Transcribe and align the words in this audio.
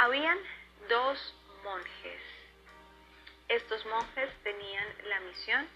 Habían 0.00 0.38
dos 0.88 1.34
monjes. 1.64 2.20
Estos 3.48 3.84
monjes 3.86 4.30
tenían 4.44 4.86
la 5.08 5.18
misión 5.20 5.68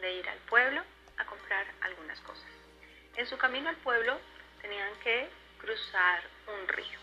de 0.00 0.12
ir 0.14 0.28
al 0.28 0.38
pueblo 0.38 0.82
a 1.18 1.24
comprar 1.24 1.64
algunas 1.82 2.20
cosas. 2.22 2.50
En 3.14 3.26
su 3.28 3.38
camino 3.38 3.68
al 3.68 3.76
pueblo 3.76 4.18
tenían 4.60 4.92
que 5.04 5.28
cruzar 5.58 6.24
un 6.48 6.66
río. 6.66 6.98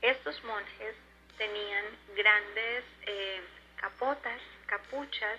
Estos 0.00 0.42
monjes 0.44 0.96
tenían 1.36 1.84
grandes 2.16 2.84
eh, 3.02 3.42
capotas, 3.76 4.40
capuchas, 4.64 5.38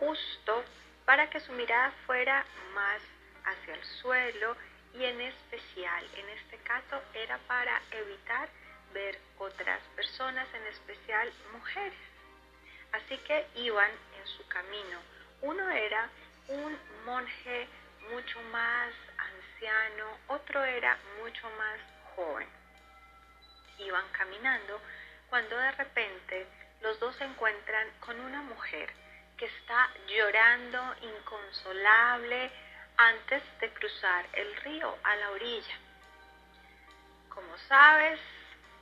justo 0.00 0.64
para 1.04 1.30
que 1.30 1.38
su 1.38 1.52
mirada 1.52 1.92
fuera 2.04 2.44
más 2.74 3.00
hacia 3.44 3.74
el 3.74 3.84
suelo 4.02 4.56
y 4.92 5.04
en 5.04 5.20
especial, 5.20 6.04
en 6.16 6.28
este 6.30 6.56
caso, 6.64 7.00
era 7.14 7.38
para 7.46 7.80
evitar 7.92 8.48
ver 8.92 9.18
otras 9.38 9.80
personas, 9.94 10.46
en 10.54 10.66
especial 10.66 11.32
mujeres. 11.52 11.98
Así 12.92 13.18
que 13.18 13.46
iban 13.56 13.90
en 13.90 14.26
su 14.26 14.46
camino. 14.48 14.98
Uno 15.42 15.68
era 15.70 16.08
un 16.48 16.78
monje 17.04 17.68
mucho 18.10 18.40
más 18.52 18.92
anciano, 19.18 20.04
otro 20.28 20.64
era 20.64 20.96
mucho 21.22 21.48
más 21.50 21.78
joven. 22.14 22.48
Iban 23.78 24.08
caminando 24.12 24.80
cuando 25.28 25.56
de 25.56 25.72
repente 25.72 26.46
los 26.80 26.98
dos 27.00 27.14
se 27.16 27.24
encuentran 27.24 27.90
con 28.00 28.18
una 28.20 28.42
mujer 28.42 28.92
que 29.36 29.46
está 29.46 29.90
llorando 30.06 30.94
inconsolable 31.02 32.50
antes 32.96 33.42
de 33.60 33.70
cruzar 33.74 34.26
el 34.32 34.56
río 34.56 34.96
a 35.02 35.16
la 35.16 35.30
orilla. 35.30 35.76
Como 37.28 37.58
sabes, 37.68 38.18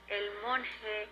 el 0.08 0.30
monje 0.42 1.08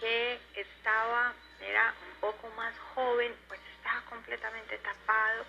que 0.00 0.40
estaba, 0.54 1.32
era 1.60 1.94
un 2.12 2.20
poco 2.20 2.48
más 2.50 2.74
joven, 2.94 3.34
pues 3.48 3.60
estaba 3.76 4.00
completamente 4.06 4.78
tapado, 4.78 5.44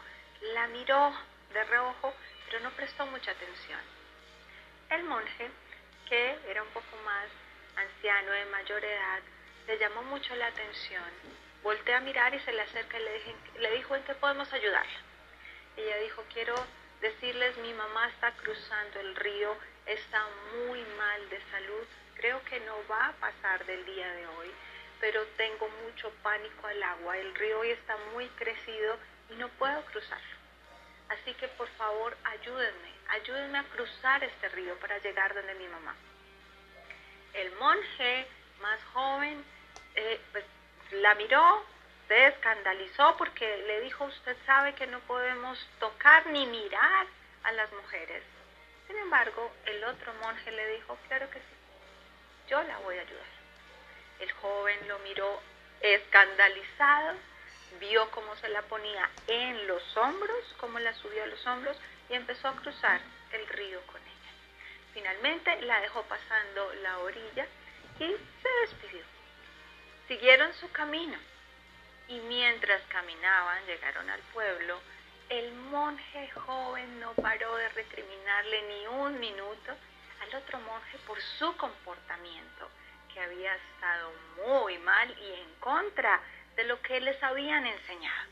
la 0.54 0.68
miró 0.68 1.14
de 1.54 1.64
reojo, 1.64 2.14
pero 2.46 2.60
no 2.60 2.72
prestó 2.72 3.06
mucha 3.08 3.32
atención. 3.32 3.80
El 4.90 5.04
monje, 5.04 5.50
que 6.08 6.38
era 6.48 6.62
un 6.62 6.70
poco 6.70 6.96
más 7.06 7.28
anciano, 7.76 8.32
de 8.32 8.46
mayor 8.46 8.84
edad, 8.84 9.22
le 9.68 9.78
llamó 9.80 10.04
mucho 10.04 10.36
la 10.36 10.48
atención. 10.48 11.04
Voltea 11.64 11.98
a 11.98 12.02
mirar 12.02 12.34
y 12.36 12.40
se 12.42 12.52
le 12.52 12.62
acerca 12.62 13.00
y 13.00 13.04
le, 13.04 13.60
le 13.60 13.72
dijo, 13.78 13.96
¿en 13.96 14.04
qué 14.04 14.14
podemos 14.16 14.52
ayudarla? 14.54 15.00
Ella 15.78 15.98
dijo, 15.98 16.24
quiero 16.34 16.56
decirles, 17.02 17.58
mi 17.58 17.74
mamá 17.74 18.08
está 18.10 18.32
cruzando 18.34 19.00
el 19.00 19.16
río, 19.16 19.58
está 19.86 20.26
muy 20.56 20.82
mal 20.98 21.30
de 21.30 21.42
salud, 21.52 21.88
creo 22.16 22.44
que 22.46 22.60
no 22.62 22.76
va 22.90 23.08
a 23.08 23.14
pasar 23.14 23.66
del 23.66 23.86
día 23.86 24.12
de 24.14 24.28
hoy, 24.28 24.52
pero 25.00 25.26
tengo 25.38 25.68
mucho 25.84 26.10
pánico 26.22 26.68
al 26.68 26.82
agua, 26.84 27.18
el 27.18 27.36
río 27.36 27.60
hoy 27.60 27.72
está 27.72 27.98
muy 28.14 28.28
crecido 28.30 28.98
y 29.30 29.36
no 29.36 29.50
puedo 29.50 29.84
cruzarlo. 29.86 30.38
Así 31.10 31.34
que 31.34 31.48
por 31.50 31.68
favor 31.70 32.16
ayúdenme, 32.24 32.92
ayúdenme 33.10 33.58
a 33.60 33.64
cruzar 33.64 34.24
este 34.24 34.50
río 34.50 34.76
para 34.80 34.98
llegar 35.00 35.34
donde 35.34 35.54
mi 35.56 35.68
mamá. 35.68 35.96
El 37.34 37.52
monje 37.56 38.28
más 38.62 38.80
joven 38.94 39.44
eh, 39.96 40.22
pues, 40.32 40.46
la 40.92 41.16
miró, 41.16 41.66
se 42.08 42.28
escandalizó 42.28 43.16
porque 43.18 43.58
le 43.68 43.82
dijo, 43.82 44.06
usted 44.06 44.38
sabe 44.46 44.74
que 44.76 44.88
no 44.88 45.00
podemos 45.02 45.60
tocar 45.80 46.28
ni 46.28 46.46
mirar 46.46 47.08
a 47.44 47.52
las 47.52 47.72
mujeres. 47.74 48.24
Sin 48.88 48.98
embargo, 48.98 49.52
el 49.66 49.84
otro 49.84 50.14
monje 50.16 50.52
le 50.52 50.76
dijo, 50.76 50.98
claro 51.08 51.30
que 51.30 51.40
sí, 51.40 51.56
yo 52.50 52.62
la 52.64 52.78
voy 52.80 52.98
a 52.98 53.02
ayudar. 53.02 53.34
El 54.20 54.32
joven 54.34 54.88
lo 54.88 55.00
miró 55.00 55.42
escandalizado, 55.82 57.16
vio 57.80 58.10
cómo 58.12 58.36
se 58.38 58.50
la 58.50 58.62
ponía 58.64 59.10
en 59.28 59.68
los 59.68 59.98
hombros, 59.98 60.56
cómo 60.58 60.80
la 60.80 60.94
subió 60.94 61.24
a 61.24 61.28
los 61.28 61.46
hombros 61.48 61.78
y 62.10 62.14
empezó 62.14 62.48
a 62.48 62.56
cruzar 62.56 63.02
el 63.32 63.48
río 63.48 63.82
con 63.88 64.02
ella. 64.02 64.14
Finalmente 64.94 65.62
la 65.62 65.82
dejó 65.82 66.04
pasando 66.04 66.74
la 66.76 67.00
orilla 67.00 67.48
y 68.00 68.16
se 68.42 68.50
despidió. 68.62 69.04
Siguieron 70.08 70.54
su 70.56 70.72
camino 70.72 71.18
y 72.08 72.20
mientras 72.20 72.82
caminaban 72.90 73.66
llegaron 73.66 74.10
al 74.10 74.22
pueblo. 74.34 74.80
El 75.34 75.52
monje 75.52 76.30
joven 76.46 77.00
no 77.00 77.12
paró 77.16 77.56
de 77.56 77.68
recriminarle 77.70 78.62
ni 78.68 78.86
un 78.86 79.20
minuto 79.20 79.74
al 80.22 80.36
otro 80.36 80.60
monje 80.60 81.00
por 81.08 81.20
su 81.40 81.58
comportamiento, 81.58 82.70
que 83.12 83.20
había 83.20 83.56
estado 83.56 84.12
muy 84.46 84.78
mal 84.78 85.10
y 85.10 85.42
en 85.42 85.56
contra 85.56 86.22
de 86.56 86.66
lo 86.66 86.80
que 86.84 87.02
les 87.02 87.22
habían 87.24 87.66
enseñado. 87.66 88.30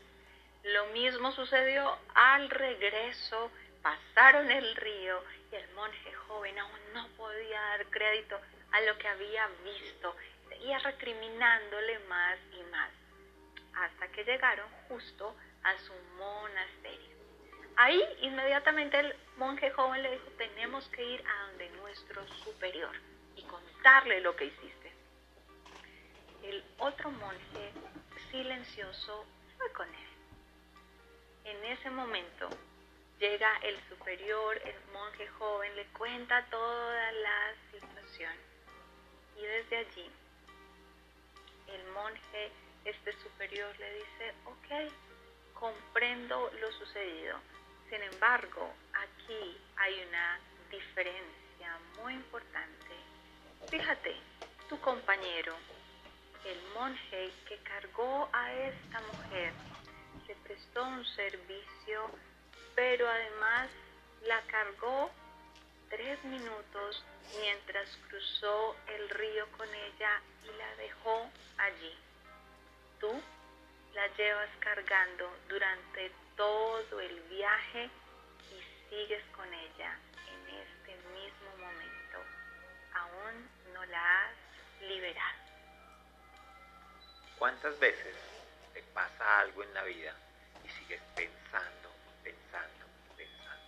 Lo 0.62 0.86
mismo 0.92 1.32
sucedió 1.32 1.98
al 2.14 2.48
regreso, 2.48 3.50
pasaron 3.82 4.48
el 4.52 4.76
río 4.76 5.24
y 5.50 5.56
el 5.56 5.68
monje 5.74 6.12
joven 6.28 6.56
aún 6.56 6.80
no 6.94 7.08
podía 7.16 7.60
dar 7.62 7.86
crédito 7.86 8.40
a 8.70 8.80
lo 8.82 8.96
que 8.98 9.08
había 9.08 9.48
visto, 9.64 10.14
seguía 10.48 10.78
recriminándole 10.78 11.98
más 12.08 12.38
y 12.52 12.62
más, 12.70 12.90
hasta 13.74 14.06
que 14.12 14.22
llegaron 14.22 14.68
justo 14.86 15.30
a 15.30 15.51
su 15.78 15.92
monasterio. 16.18 17.16
Ahí 17.76 18.02
inmediatamente 18.20 18.98
el 18.98 19.14
monje 19.36 19.70
joven 19.70 20.02
le 20.02 20.12
dijo, 20.12 20.28
tenemos 20.36 20.86
que 20.88 21.04
ir 21.04 21.24
a 21.26 21.46
donde 21.46 21.70
nuestro 21.70 22.26
superior 22.44 22.94
y 23.36 23.42
contarle 23.42 24.20
lo 24.20 24.36
que 24.36 24.46
hiciste. 24.46 24.92
El 26.42 26.64
otro 26.78 27.10
monje 27.10 27.72
silencioso 28.30 29.24
fue 29.56 29.72
con 29.72 29.88
él. 29.88 30.08
En 31.44 31.64
ese 31.64 31.90
momento 31.90 32.48
llega 33.18 33.56
el 33.62 33.76
superior, 33.88 34.60
el 34.64 34.92
monje 34.92 35.26
joven, 35.38 35.74
le 35.76 35.86
cuenta 35.86 36.44
toda 36.50 37.12
la 37.12 37.54
situación 37.70 38.34
y 39.36 39.42
desde 39.42 39.76
allí 39.78 40.10
el 41.68 41.84
monje, 41.92 42.52
este 42.84 43.12
superior, 43.22 43.74
le 43.78 43.94
dice, 43.94 44.34
ok, 44.44 44.92
comprendo 45.62 46.50
lo 46.60 46.72
sucedido. 46.72 47.38
Sin 47.88 48.02
embargo, 48.02 48.68
aquí 48.94 49.56
hay 49.76 50.04
una 50.08 50.40
diferencia 50.68 51.78
muy 52.02 52.14
importante. 52.14 52.90
Fíjate, 53.68 54.16
tu 54.68 54.80
compañero, 54.80 55.54
el 56.44 56.60
monje 56.74 57.30
que 57.46 57.58
cargó 57.58 58.28
a 58.32 58.52
esta 58.54 59.00
mujer, 59.02 59.52
le 60.26 60.34
prestó 60.42 60.82
un 60.82 61.04
servicio, 61.06 62.10
pero 62.74 63.08
además 63.08 63.70
la 64.26 64.40
cargó 64.48 65.12
tres 65.90 66.24
minutos 66.24 67.04
mientras 67.38 67.86
cruzó 68.08 68.74
el 68.88 69.08
río 69.10 69.46
con 69.56 69.68
ella 69.68 70.22
y 70.42 70.58
la 70.58 70.74
dejó 70.74 71.30
allí. 71.56 71.94
Tú 72.98 73.22
la 73.94 74.06
llevas 74.16 74.48
cargando 74.60 75.30
durante 75.48 76.10
todo 76.36 77.00
el 77.00 77.20
viaje 77.28 77.90
y 78.50 78.88
sigues 78.88 79.22
con 79.36 79.52
ella 79.52 79.98
en 80.28 80.54
este 80.56 80.96
mismo 81.10 81.50
momento. 81.58 82.18
Aún 82.94 83.48
no 83.74 83.84
la 83.86 84.24
has 84.24 84.34
liberado. 84.80 85.38
¿Cuántas 87.38 87.78
veces 87.78 88.16
te 88.72 88.82
pasa 88.94 89.40
algo 89.40 89.62
en 89.62 89.74
la 89.74 89.82
vida 89.82 90.14
y 90.64 90.68
sigues 90.70 91.02
pensando, 91.14 91.92
pensando, 92.22 92.86
pensando? 93.16 93.64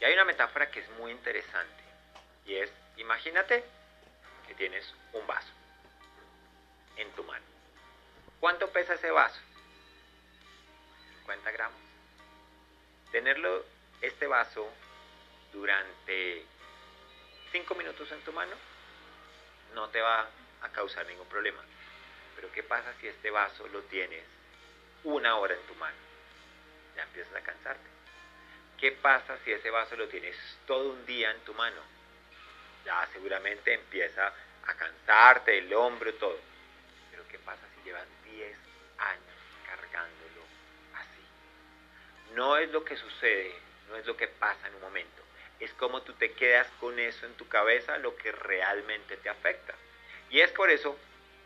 Y 0.00 0.04
hay 0.04 0.14
una 0.14 0.24
metáfora 0.24 0.70
que 0.70 0.80
es 0.80 0.90
muy 0.98 1.12
interesante 1.12 1.84
y 2.46 2.56
es, 2.56 2.72
imagínate 2.96 3.64
que 4.48 4.54
tienes 4.54 4.92
un 5.12 5.26
vaso 5.26 5.52
en 6.96 7.10
tu 7.12 7.22
mano. 7.24 7.55
¿Cuánto 8.40 8.70
pesa 8.70 8.94
ese 8.94 9.10
vaso? 9.10 9.40
50 11.20 11.50
gramos. 11.50 11.80
Tenerlo, 13.10 13.64
este 14.00 14.26
vaso, 14.26 14.68
durante 15.52 16.44
5 17.52 17.74
minutos 17.74 18.10
en 18.12 18.20
tu 18.20 18.32
mano, 18.32 18.54
no 19.74 19.88
te 19.88 20.00
va 20.00 20.28
a 20.62 20.68
causar 20.70 21.06
ningún 21.06 21.28
problema. 21.28 21.62
Pero 22.36 22.52
¿qué 22.52 22.62
pasa 22.62 22.92
si 23.00 23.08
este 23.08 23.30
vaso 23.30 23.66
lo 23.68 23.80
tienes 23.82 24.24
una 25.04 25.36
hora 25.36 25.54
en 25.54 25.66
tu 25.66 25.74
mano? 25.76 25.96
Ya 26.94 27.02
empiezas 27.02 27.34
a 27.34 27.40
cansarte. 27.40 27.88
¿Qué 28.78 28.92
pasa 28.92 29.38
si 29.44 29.52
ese 29.52 29.70
vaso 29.70 29.96
lo 29.96 30.08
tienes 30.08 30.36
todo 30.66 30.90
un 30.90 31.06
día 31.06 31.30
en 31.30 31.40
tu 31.40 31.54
mano? 31.54 31.80
Ya 32.84 33.08
seguramente 33.12 33.72
empieza 33.72 34.32
a 34.66 34.74
cansarte 34.74 35.58
el 35.58 35.72
hombro, 35.72 36.12
todo. 36.14 36.38
Pero 37.86 37.98
¿qué 37.98 38.02
pasa 38.02 38.16
si 38.16 38.24
llevas 38.24 38.24
10 38.24 38.56
años 38.98 39.36
cargándolo 39.66 40.42
así? 40.94 42.34
No 42.34 42.56
es 42.56 42.70
lo 42.70 42.84
que 42.84 42.96
sucede, 42.96 43.54
no 43.88 43.96
es 43.96 44.06
lo 44.06 44.16
que 44.16 44.28
pasa 44.28 44.66
en 44.66 44.74
un 44.74 44.80
momento. 44.80 45.22
Es 45.60 45.72
como 45.74 46.02
tú 46.02 46.12
te 46.14 46.32
quedas 46.32 46.66
con 46.80 46.98
eso 46.98 47.26
en 47.26 47.34
tu 47.34 47.48
cabeza 47.48 47.98
lo 47.98 48.16
que 48.16 48.32
realmente 48.32 49.16
te 49.18 49.28
afecta. 49.28 49.74
Y 50.30 50.40
es 50.40 50.50
por 50.52 50.70
eso 50.70 50.98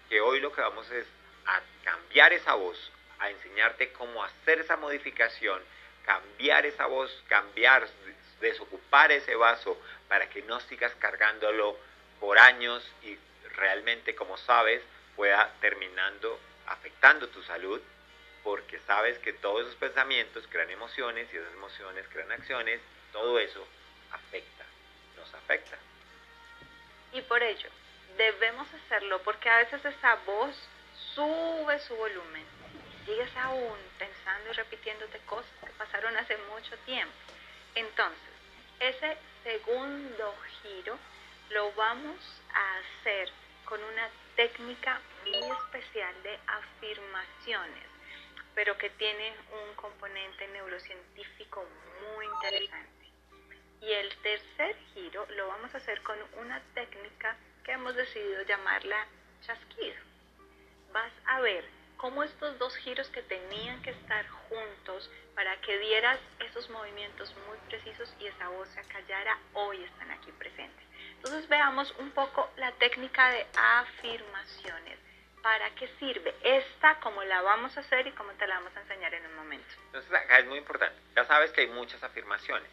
que 0.08 0.20
hoy 0.20 0.40
lo 0.40 0.52
que 0.52 0.62
vamos 0.62 0.90
es 0.90 1.06
a 1.46 1.60
cambiar 1.84 2.32
esa 2.32 2.54
voz, 2.54 2.90
a 3.18 3.30
enseñarte 3.30 3.92
cómo 3.92 4.24
hacer 4.24 4.60
esa 4.60 4.76
modificación, 4.76 5.62
cambiar 6.04 6.64
esa 6.64 6.86
voz, 6.86 7.22
cambiar, 7.28 7.86
desocupar 8.40 9.12
ese 9.12 9.36
vaso 9.36 9.78
para 10.08 10.28
que 10.30 10.42
no 10.42 10.58
sigas 10.60 10.94
cargándolo 10.96 11.76
por 12.18 12.38
años 12.38 12.82
y 13.02 13.16
realmente, 13.56 14.14
como 14.14 14.36
sabes, 14.38 14.82
pueda 15.16 15.52
terminando 15.60 16.38
afectando 16.66 17.28
tu 17.28 17.42
salud, 17.42 17.80
porque 18.42 18.78
sabes 18.80 19.18
que 19.18 19.32
todos 19.34 19.62
esos 19.62 19.76
pensamientos 19.76 20.46
crean 20.50 20.70
emociones 20.70 21.28
y 21.32 21.36
esas 21.36 21.52
emociones 21.52 22.06
crean 22.08 22.32
acciones, 22.32 22.80
todo 23.12 23.38
eso 23.38 23.66
afecta, 24.12 24.64
nos 25.16 25.32
afecta. 25.34 25.76
Y 27.12 27.22
por 27.22 27.42
ello, 27.42 27.68
debemos 28.16 28.66
hacerlo 28.74 29.20
porque 29.22 29.48
a 29.48 29.58
veces 29.58 29.84
esa 29.84 30.14
voz 30.26 30.54
sube 31.14 31.78
su 31.80 31.96
volumen. 31.96 32.44
Sigues 33.04 33.34
aún 33.36 33.78
pensando 33.98 34.50
y 34.50 34.52
repitiéndote 34.52 35.18
cosas 35.20 35.50
que 35.64 35.70
pasaron 35.72 36.16
hace 36.16 36.36
mucho 36.54 36.76
tiempo. 36.86 37.12
Entonces, 37.74 38.30
ese 38.78 39.16
segundo 39.42 40.34
giro 40.62 40.98
lo 41.50 41.72
vamos 41.72 42.16
a 42.52 42.78
hacer 42.78 43.28
con 43.64 43.82
una 43.82 44.08
técnica 44.40 44.98
muy 45.26 45.50
especial 45.50 46.14
de 46.22 46.38
afirmaciones, 46.46 47.84
pero 48.54 48.78
que 48.78 48.88
tiene 48.88 49.34
un 49.52 49.74
componente 49.74 50.48
neurocientífico 50.48 51.62
muy 52.14 52.24
interesante. 52.24 53.06
Y 53.82 53.92
el 53.92 54.16
tercer 54.22 54.76
giro 54.94 55.26
lo 55.36 55.46
vamos 55.48 55.74
a 55.74 55.76
hacer 55.76 56.00
con 56.02 56.16
una 56.40 56.58
técnica 56.72 57.36
que 57.64 57.72
hemos 57.72 57.94
decidido 57.94 58.40
llamarla 58.44 59.06
chasquido. 59.42 60.00
Vas 60.90 61.12
a 61.26 61.40
ver 61.42 61.62
cómo 61.98 62.22
estos 62.22 62.58
dos 62.58 62.74
giros 62.76 63.08
que 63.08 63.22
tenían 63.22 63.82
que 63.82 63.90
estar 63.90 64.26
juntos 64.48 65.10
para 65.34 65.60
que 65.60 65.78
dieras 65.80 66.18
esos 66.48 66.70
movimientos 66.70 67.36
muy 67.46 67.58
precisos 67.68 68.16
y 68.18 68.26
esa 68.28 68.48
voz 68.48 68.70
se 68.70 68.80
hoy 69.52 69.84
están 69.84 70.10
aquí 70.12 70.32
presentes. 70.32 70.89
Entonces 71.22 71.46
veamos 71.50 71.94
un 71.98 72.10
poco 72.12 72.50
la 72.56 72.72
técnica 72.72 73.28
de 73.28 73.46
afirmaciones. 73.54 74.98
¿Para 75.42 75.68
qué 75.74 75.86
sirve? 75.98 76.34
Esta, 76.42 76.98
como 77.00 77.22
la 77.24 77.42
vamos 77.42 77.76
a 77.76 77.80
hacer 77.80 78.06
y 78.06 78.12
cómo 78.12 78.32
te 78.32 78.46
la 78.46 78.54
vamos 78.54 78.74
a 78.74 78.80
enseñar 78.80 79.12
en 79.12 79.26
un 79.26 79.34
momento. 79.36 79.68
Entonces 79.86 80.10
acá 80.14 80.38
es 80.38 80.46
muy 80.46 80.56
importante. 80.56 80.98
Ya 81.14 81.26
sabes 81.26 81.50
que 81.50 81.60
hay 81.60 81.66
muchas 81.66 82.02
afirmaciones. 82.02 82.70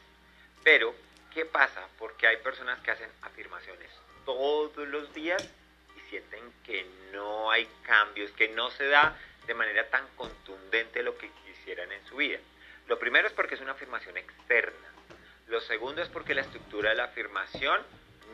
Pero, 0.63 0.95
¿qué 1.33 1.45
pasa? 1.45 1.89
Porque 1.99 2.25
hay 2.25 2.37
personas 2.37 2.79
que 2.79 2.91
hacen 2.91 3.09
afirmaciones 3.21 3.91
todos 4.23 4.87
los 4.87 5.13
días 5.13 5.45
y 5.97 6.09
sienten 6.09 6.53
que 6.63 6.85
no 7.11 7.51
hay 7.51 7.67
cambios, 7.83 8.31
que 8.31 8.47
no 8.47 8.71
se 8.71 8.87
da 8.87 9.13
de 9.45 9.55
manera 9.55 9.89
tan 9.89 10.07
contundente 10.15 11.03
lo 11.03 11.17
que 11.17 11.29
quisieran 11.45 11.91
en 11.91 12.05
su 12.05 12.15
vida. 12.15 12.39
Lo 12.87 12.97
primero 12.97 13.27
es 13.27 13.33
porque 13.33 13.55
es 13.55 13.61
una 13.61 13.73
afirmación 13.73 14.15
externa. 14.15 14.87
Lo 15.47 15.59
segundo 15.59 16.01
es 16.01 16.07
porque 16.07 16.33
la 16.33 16.41
estructura 16.41 16.91
de 16.91 16.95
la 16.95 17.05
afirmación 17.05 17.81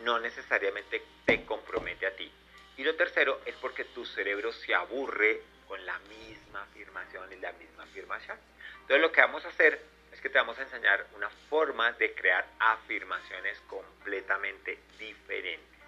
no 0.03 0.19
necesariamente 0.19 1.03
te 1.25 1.45
compromete 1.45 2.07
a 2.07 2.15
ti. 2.15 2.31
Y 2.77 2.83
lo 2.83 2.95
tercero 2.95 3.41
es 3.45 3.55
porque 3.55 3.85
tu 3.85 4.05
cerebro 4.05 4.51
se 4.51 4.73
aburre 4.73 5.41
con 5.67 5.85
la 5.85 5.97
misma 5.99 6.63
afirmación 6.63 7.31
y 7.31 7.35
la 7.37 7.51
misma 7.53 7.83
afirmación. 7.83 8.37
Entonces 8.81 9.01
lo 9.01 9.11
que 9.11 9.21
vamos 9.21 9.45
a 9.45 9.49
hacer 9.49 9.79
es 10.11 10.21
que 10.21 10.29
te 10.29 10.37
vamos 10.37 10.57
a 10.59 10.63
enseñar 10.63 11.05
una 11.15 11.29
forma 11.49 11.91
de 11.93 12.13
crear 12.13 12.45
afirmaciones 12.59 13.59
completamente 13.67 14.79
diferentes. 14.97 15.79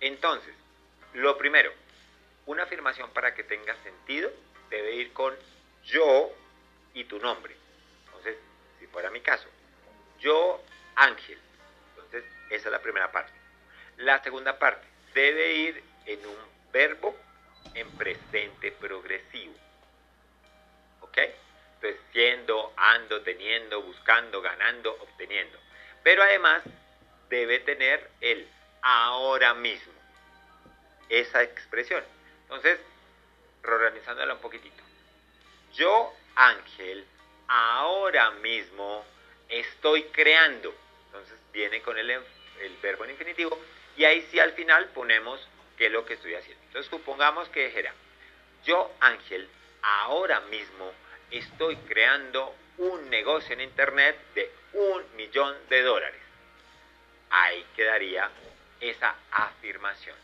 Entonces, 0.00 0.54
lo 1.14 1.36
primero, 1.36 1.72
una 2.46 2.62
afirmación 2.62 3.10
para 3.10 3.34
que 3.34 3.44
tenga 3.44 3.74
sentido 3.82 4.30
debe 4.70 4.94
ir 4.94 5.12
con 5.12 5.34
yo 5.84 6.30
y 6.94 7.04
tu 7.04 7.18
nombre. 7.18 7.54
Entonces, 8.06 8.36
si 8.78 8.86
fuera 8.86 9.10
mi 9.10 9.20
caso, 9.20 9.48
yo 10.18 10.62
Ángel. 10.96 11.38
Esa 12.50 12.68
es 12.68 12.72
la 12.72 12.82
primera 12.82 13.10
parte. 13.12 13.32
La 13.98 14.22
segunda 14.22 14.58
parte 14.58 14.86
debe 15.14 15.52
ir 15.54 15.82
en 16.06 16.26
un 16.26 16.36
verbo 16.72 17.16
en 17.74 17.90
presente 17.92 18.72
progresivo. 18.72 19.54
¿Ok? 21.00 21.18
Entonces, 21.76 22.00
siendo, 22.12 22.72
ando, 22.76 23.22
teniendo, 23.22 23.82
buscando, 23.82 24.42
ganando, 24.42 24.92
obteniendo. 25.00 25.58
Pero 26.02 26.22
además 26.22 26.62
debe 27.28 27.60
tener 27.60 28.10
el 28.20 28.46
ahora 28.82 29.54
mismo. 29.54 29.92
Esa 31.08 31.42
expresión. 31.42 32.04
Entonces, 32.42 32.78
reorganizándola 33.62 34.34
un 34.34 34.40
poquitito. 34.40 34.82
Yo, 35.74 36.12
Ángel, 36.34 37.06
ahora 37.48 38.30
mismo 38.32 39.04
estoy 39.48 40.04
creando. 40.04 40.74
Entonces 41.06 41.36
viene 41.52 41.82
con 41.82 41.98
el, 41.98 42.22
el 42.60 42.76
verbo 42.82 43.04
en 43.04 43.10
infinitivo 43.10 43.58
y 43.96 44.04
ahí 44.04 44.26
sí 44.30 44.38
al 44.38 44.52
final 44.52 44.88
ponemos 44.90 45.46
qué 45.76 45.86
es 45.86 45.92
lo 45.92 46.04
que 46.04 46.14
estoy 46.14 46.34
haciendo. 46.34 46.62
Entonces 46.66 46.90
supongamos 46.90 47.48
que 47.48 47.66
dijera, 47.66 47.92
yo 48.64 48.92
Ángel, 49.00 49.48
ahora 49.82 50.40
mismo 50.40 50.92
estoy 51.30 51.76
creando 51.76 52.54
un 52.78 53.10
negocio 53.10 53.52
en 53.52 53.60
Internet 53.60 54.16
de 54.34 54.50
un 54.72 55.16
millón 55.16 55.56
de 55.68 55.82
dólares. 55.82 56.20
Ahí 57.30 57.64
quedaría 57.76 58.30
esa 58.80 59.14
afirmación. 59.30 60.16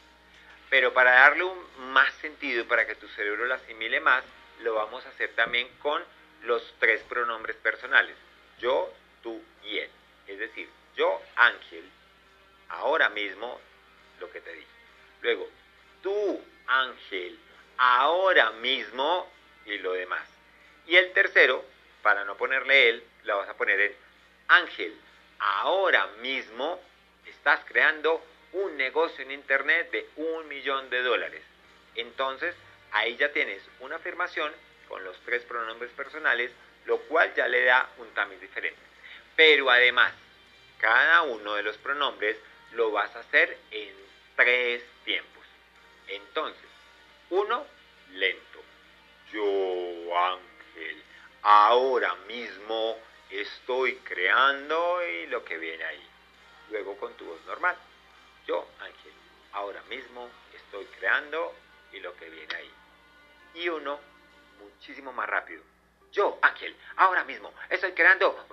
Pero 0.71 0.93
para 0.93 1.13
darle 1.13 1.45
un 1.45 1.93
más 1.93 2.13
sentido, 2.15 2.67
para 2.67 2.87
que 2.87 2.97
tu 2.97 3.07
cerebro 3.09 3.47
lo 3.47 3.55
asimile 3.55 4.01
más, 4.01 4.25
lo 4.63 4.75
vamos 4.75 5.05
a 5.07 5.11
hacer 5.11 5.31
también 5.35 5.69
con 5.79 6.03
los 6.43 6.75
tres 6.79 7.03
pronombres 7.03 7.57
personales. 7.57 8.17
Yo, 8.59 8.93
tú 9.23 9.41
y 9.65 9.79
él. 9.79 9.91
Es 10.27 10.39
decir, 10.39 10.69
yo, 10.97 11.21
Ángel, 11.37 11.85
ahora 12.69 13.09
mismo, 13.11 13.61
lo 14.21 14.31
que 14.31 14.41
te 14.41 14.53
dije. 14.53 14.67
Luego, 15.23 15.49
tú, 16.03 16.43
Ángel, 16.67 17.39
ahora 17.77 18.51
mismo, 18.53 19.31
y 19.65 19.79
lo 19.79 19.93
demás. 19.93 20.23
Y 20.87 20.97
el 20.97 21.13
tercero, 21.13 21.65
para 22.03 22.25
no 22.25 22.37
ponerle 22.37 22.91
él, 22.91 23.05
la 23.25 23.35
vas 23.35 23.49
a 23.49 23.57
poner 23.57 23.81
en 23.81 23.97
Ángel, 24.49 24.97
ahora 25.39 26.07
mismo 26.21 26.81
estás 27.27 27.61
creando 27.67 28.25
un 28.53 28.77
negocio 28.77 29.25
en 29.25 29.33
Internet 29.33 29.91
de 29.91 30.09
un 30.17 30.49
millón 30.49 30.89
de 30.91 31.03
dólares. 31.03 31.43
Entonces, 31.97 32.55
ahí 32.93 33.17
ya 33.17 33.33
tienes 33.33 33.63
una 33.81 33.97
afirmación 33.97 34.53
con 34.89 35.03
los 35.05 35.19
tres 35.25 35.43
pronombres 35.43 35.91
personales, 35.93 36.53
lo 36.85 36.99
cual 37.01 37.35
ya 37.35 37.49
le 37.49 37.65
da 37.65 37.89
un 37.99 38.09
tamiz 38.15 38.41
diferente. 38.41 38.81
Pero 39.35 39.71
además, 39.71 40.13
cada 40.79 41.23
uno 41.23 41.55
de 41.55 41.63
los 41.63 41.77
pronombres 41.79 42.37
lo 42.77 42.91
vas 42.91 43.15
a 43.17 43.21
hacer 43.21 43.59
en 43.71 43.95
tres 44.37 44.85
tiempos. 45.05 45.45
Entonces, 46.09 46.69
uno, 47.31 47.67
lento. 48.13 48.63
Yo, 49.33 50.17
Ángel, 50.17 51.03
ahora 51.43 52.15
mismo 52.29 52.99
estoy 53.31 53.97
creando 53.97 55.01
y 55.05 55.27
lo 55.27 55.45
que 55.45 55.59
viene 55.59 55.85
ahí. 55.85 56.09
Luego 56.71 56.97
con 56.99 57.15
tu 57.15 57.25
voz 57.25 57.45
normal. 57.47 57.77
Yo, 58.47 58.69
Ángel, 58.81 59.13
ahora 59.53 59.83
mismo 59.89 60.31
estoy 60.55 60.85
creando 60.99 61.55
y 61.93 62.01
lo 62.01 62.15
que 62.17 62.29
viene 62.29 62.55
ahí. 62.55 62.71
Y 63.55 63.69
uno, 63.71 63.99
muchísimo 64.61 65.13
más 65.13 65.29
rápido. 65.29 65.63
Yo, 66.13 66.39
Ángel, 66.43 66.77
ahora 66.97 67.25
mismo 67.25 67.53
estoy 67.71 67.93
creando. 67.93 68.47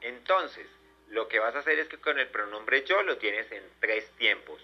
Entonces, 0.00 0.66
lo 1.08 1.28
que 1.28 1.38
vas 1.38 1.54
a 1.54 1.60
hacer 1.60 1.78
es 1.78 1.88
que 1.88 1.98
con 1.98 2.18
el 2.18 2.28
pronombre 2.28 2.84
yo 2.84 3.02
lo 3.02 3.18
tienes 3.18 3.50
en 3.52 3.62
tres 3.80 4.08
tiempos. 4.16 4.60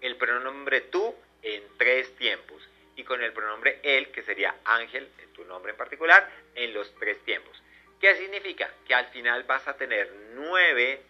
El 0.00 0.16
pronombre 0.16 0.82
tú 0.82 1.14
en 1.42 1.62
tres 1.78 2.14
tiempos. 2.16 2.68
Y 2.96 3.04
con 3.04 3.22
el 3.22 3.32
pronombre 3.32 3.80
él, 3.82 4.10
que 4.10 4.22
sería 4.22 4.54
Ángel, 4.64 5.10
en 5.18 5.32
tu 5.32 5.44
nombre 5.44 5.72
en 5.72 5.78
particular, 5.78 6.30
en 6.54 6.72
los 6.74 6.94
tres 6.96 7.18
tiempos. 7.24 7.60
¿Qué 8.00 8.14
significa? 8.16 8.70
Que 8.86 8.94
al 8.94 9.06
final 9.06 9.44
vas 9.44 9.66
a 9.66 9.76
tener 9.76 10.12
nueve 10.34 11.02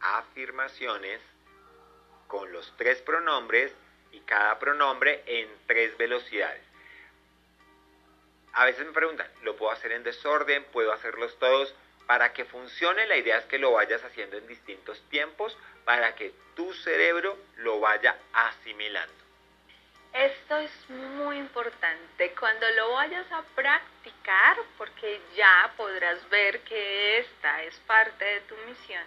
afirmaciones 0.00 1.20
con 2.26 2.50
los 2.52 2.74
tres 2.76 3.00
pronombres 3.02 3.72
y 4.10 4.20
cada 4.20 4.58
pronombre 4.58 5.22
en 5.26 5.48
tres 5.66 5.96
velocidades. 5.96 6.62
A 8.54 8.64
veces 8.64 8.86
me 8.86 8.92
preguntan, 8.92 9.30
¿lo 9.42 9.56
puedo 9.56 9.72
hacer 9.72 9.92
en 9.92 10.02
desorden? 10.02 10.64
¿Puedo 10.72 10.92
hacerlos 10.92 11.38
todos? 11.38 11.74
Para 12.12 12.34
que 12.34 12.44
funcione, 12.44 13.06
la 13.06 13.16
idea 13.16 13.38
es 13.38 13.46
que 13.46 13.56
lo 13.58 13.72
vayas 13.72 14.04
haciendo 14.04 14.36
en 14.36 14.46
distintos 14.46 15.00
tiempos 15.08 15.56
para 15.86 16.14
que 16.14 16.34
tu 16.54 16.70
cerebro 16.74 17.38
lo 17.56 17.80
vaya 17.80 18.14
asimilando. 18.34 19.14
Esto 20.12 20.58
es 20.58 20.90
muy 20.90 21.38
importante. 21.38 22.34
Cuando 22.38 22.70
lo 22.72 22.92
vayas 22.92 23.24
a 23.32 23.40
practicar, 23.54 24.58
porque 24.76 25.22
ya 25.34 25.72
podrás 25.74 26.28
ver 26.28 26.60
que 26.64 27.20
esta 27.20 27.62
es 27.62 27.74
parte 27.86 28.22
de 28.22 28.40
tu 28.42 28.56
misión, 28.68 29.04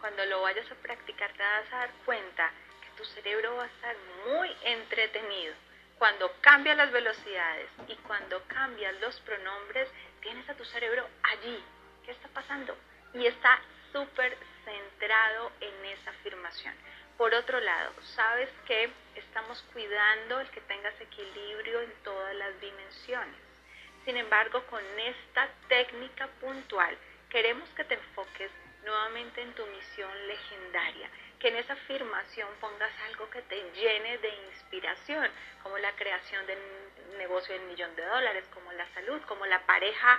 cuando 0.00 0.26
lo 0.26 0.42
vayas 0.42 0.68
a 0.72 0.74
practicar 0.74 1.32
te 1.34 1.44
vas 1.44 1.72
a 1.72 1.76
dar 1.76 1.90
cuenta 2.04 2.50
que 2.82 3.00
tu 3.00 3.04
cerebro 3.10 3.54
va 3.54 3.62
a 3.62 3.66
estar 3.66 3.94
muy 4.26 4.50
entretenido. 4.64 5.54
Cuando 5.98 6.32
cambias 6.40 6.76
las 6.76 6.90
velocidades 6.90 7.68
y 7.86 7.94
cuando 8.08 8.42
cambias 8.48 9.00
los 9.00 9.20
pronombres, 9.20 9.88
tienes 10.20 10.48
a 10.48 10.56
tu 10.56 10.64
cerebro 10.64 11.06
allí. 11.22 11.62
¿Qué 12.10 12.16
está 12.16 12.28
pasando? 12.30 12.76
Y 13.14 13.24
está 13.24 13.62
súper 13.92 14.36
centrado 14.64 15.52
en 15.60 15.84
esa 15.84 16.10
afirmación. 16.10 16.74
Por 17.16 17.32
otro 17.32 17.60
lado, 17.60 17.92
sabes 18.02 18.48
que 18.66 18.90
estamos 19.14 19.62
cuidando 19.72 20.40
el 20.40 20.50
que 20.50 20.60
tengas 20.62 21.00
equilibrio 21.00 21.82
en 21.82 21.92
todas 22.02 22.34
las 22.34 22.60
dimensiones. 22.60 23.36
Sin 24.04 24.16
embargo, 24.16 24.66
con 24.66 24.82
esta 24.98 25.48
técnica 25.68 26.26
puntual, 26.40 26.98
queremos 27.28 27.68
que 27.76 27.84
te 27.84 27.94
enfoques 27.94 28.50
nuevamente 28.84 29.42
en 29.42 29.54
tu 29.54 29.64
misión 29.66 30.10
legendaria, 30.26 31.08
que 31.38 31.46
en 31.46 31.58
esa 31.58 31.74
afirmación 31.74 32.48
pongas 32.60 32.90
algo 33.06 33.30
que 33.30 33.42
te 33.42 33.70
llene 33.74 34.18
de 34.18 34.34
inspiración, 34.48 35.30
como 35.62 35.78
la 35.78 35.92
creación 35.92 36.44
de 36.48 36.58
un 37.12 37.18
negocio 37.18 37.54
de 37.54 37.60
un 37.60 37.68
millón 37.68 37.94
de 37.94 38.04
dólares, 38.04 38.44
como 38.52 38.72
la 38.72 38.88
salud, 38.94 39.22
como 39.28 39.46
la 39.46 39.64
pareja 39.64 40.18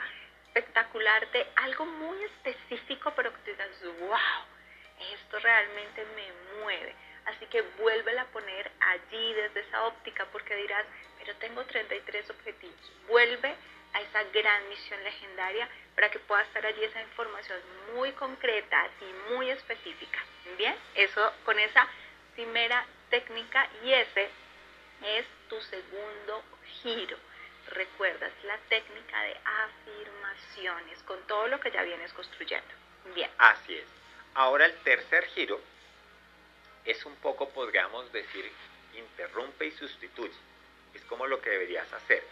espectacular 0.53 1.31
de 1.31 1.47
algo 1.55 1.85
muy 1.85 2.21
específico, 2.23 3.13
pero 3.15 3.31
que 3.31 3.37
tú 3.39 3.51
digas, 3.51 3.69
wow, 3.99 4.19
esto 5.13 5.39
realmente 5.39 6.05
me 6.15 6.59
mueve. 6.59 6.93
Así 7.25 7.45
que 7.45 7.61
vuélvela 7.79 8.23
a 8.23 8.31
poner 8.31 8.71
allí 8.81 9.33
desde 9.33 9.61
esa 9.61 9.83
óptica 9.85 10.25
porque 10.31 10.55
dirás, 10.55 10.85
pero 11.19 11.35
tengo 11.37 11.63
33 11.63 12.29
objetivos. 12.31 12.91
Vuelve 13.07 13.55
a 13.93 14.01
esa 14.01 14.23
gran 14.33 14.69
misión 14.69 15.01
legendaria 15.03 15.69
para 15.95 16.09
que 16.09 16.19
pueda 16.19 16.41
estar 16.41 16.65
allí 16.65 16.83
esa 16.83 17.01
información 17.01 17.59
muy 17.95 18.11
concreta 18.13 18.89
y 19.01 19.33
muy 19.33 19.49
específica. 19.49 20.19
Bien, 20.57 20.75
eso 20.95 21.33
con 21.45 21.57
esa 21.59 21.87
primera 22.33 22.85
técnica 23.09 23.69
y 23.83 23.93
ese 23.93 24.29
es 25.05 25.25
tu 25.47 25.61
segundo 25.61 26.43
giro. 26.81 27.17
Recuerdas 27.71 28.31
la 28.43 28.57
técnica 28.69 29.21
de 29.23 29.37
afirmaciones 29.45 31.01
con 31.03 31.21
todo 31.27 31.47
lo 31.47 31.59
que 31.59 31.71
ya 31.71 31.83
vienes 31.83 32.11
construyendo. 32.13 32.67
Bien. 33.15 33.29
Así 33.37 33.75
es. 33.75 33.85
Ahora 34.33 34.65
el 34.65 34.75
tercer 34.83 35.25
giro 35.27 35.59
es 36.85 37.05
un 37.05 37.15
poco, 37.17 37.49
podríamos 37.49 38.11
decir, 38.11 38.51
interrumpe 38.95 39.67
y 39.67 39.71
sustituye. 39.71 40.35
Es 40.93 41.01
como 41.05 41.27
lo 41.27 41.41
que 41.41 41.49
deberías 41.49 41.91
hacer. 41.93 42.23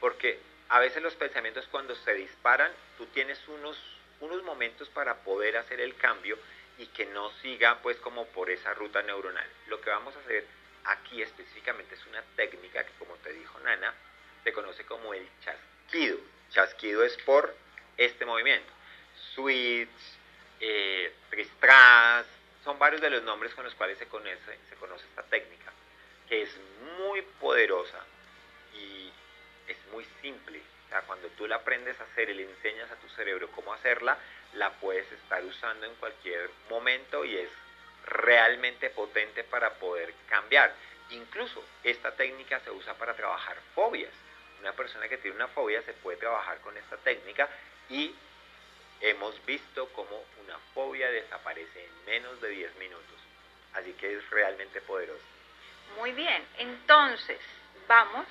Porque 0.00 0.38
a 0.68 0.80
veces 0.80 1.02
los 1.02 1.14
pensamientos 1.14 1.66
cuando 1.70 1.94
se 1.94 2.14
disparan, 2.14 2.72
tú 2.96 3.06
tienes 3.06 3.46
unos, 3.48 3.78
unos 4.20 4.42
momentos 4.42 4.88
para 4.88 5.16
poder 5.16 5.56
hacer 5.56 5.80
el 5.80 5.96
cambio 5.96 6.38
y 6.78 6.86
que 6.88 7.06
no 7.06 7.30
siga 7.42 7.80
pues 7.82 7.98
como 7.98 8.26
por 8.28 8.50
esa 8.50 8.74
ruta 8.74 9.02
neuronal. 9.02 9.48
Lo 9.66 9.80
que 9.80 9.90
vamos 9.90 10.16
a 10.16 10.20
hacer 10.20 10.46
aquí 10.84 11.22
específicamente 11.22 11.94
es 11.94 12.06
una 12.06 12.22
técnica 12.36 12.84
que 12.84 12.92
como 12.98 13.14
te 13.16 13.32
dijo 13.32 13.58
Nana, 13.60 13.94
se 14.46 14.52
conoce 14.52 14.86
como 14.86 15.12
el 15.12 15.28
chasquido. 15.44 16.18
Chasquido 16.50 17.02
es 17.02 17.16
por 17.24 17.52
este 17.96 18.24
movimiento. 18.24 18.72
Switch, 19.34 19.88
eh, 20.60 21.12
tristras, 21.30 22.24
son 22.62 22.78
varios 22.78 23.02
de 23.02 23.10
los 23.10 23.24
nombres 23.24 23.52
con 23.54 23.64
los 23.64 23.74
cuales 23.74 23.98
se 23.98 24.06
conoce, 24.06 24.56
esta 25.10 25.24
técnica, 25.24 25.72
que 26.28 26.42
es 26.42 26.50
muy 26.96 27.22
poderosa 27.40 27.98
y 28.72 29.10
es 29.66 29.76
muy 29.90 30.06
simple. 30.22 30.60
O 30.86 30.88
sea, 30.90 31.02
cuando 31.02 31.26
tú 31.30 31.48
la 31.48 31.56
aprendes 31.56 32.00
a 32.00 32.04
hacer 32.04 32.30
y 32.30 32.34
le 32.34 32.44
enseñas 32.44 32.88
a 32.92 33.00
tu 33.00 33.08
cerebro 33.16 33.50
cómo 33.50 33.74
hacerla, 33.74 34.16
la 34.54 34.70
puedes 34.74 35.10
estar 35.10 35.44
usando 35.44 35.86
en 35.86 35.94
cualquier 35.96 36.50
momento 36.70 37.24
y 37.24 37.36
es 37.36 37.50
realmente 38.04 38.90
potente 38.90 39.42
para 39.42 39.74
poder 39.74 40.14
cambiar. 40.28 40.72
Incluso 41.10 41.64
esta 41.82 42.14
técnica 42.14 42.60
se 42.60 42.70
usa 42.70 42.94
para 42.94 43.16
trabajar 43.16 43.56
fobias. 43.74 44.12
Una 44.60 44.72
persona 44.72 45.08
que 45.08 45.18
tiene 45.18 45.36
una 45.36 45.48
fobia 45.48 45.82
se 45.82 45.92
puede 45.94 46.16
trabajar 46.18 46.60
con 46.60 46.76
esta 46.76 46.96
técnica 46.98 47.48
y 47.88 48.14
hemos 49.00 49.44
visto 49.44 49.88
cómo 49.92 50.24
una 50.42 50.58
fobia 50.74 51.10
desaparece 51.10 51.84
en 51.84 52.04
menos 52.06 52.40
de 52.40 52.48
10 52.48 52.76
minutos. 52.76 53.16
Así 53.74 53.92
que 53.94 54.16
es 54.16 54.30
realmente 54.30 54.80
poderoso. 54.80 55.24
Muy 55.96 56.12
bien, 56.12 56.44
entonces 56.58 57.40
vamos 57.86 58.26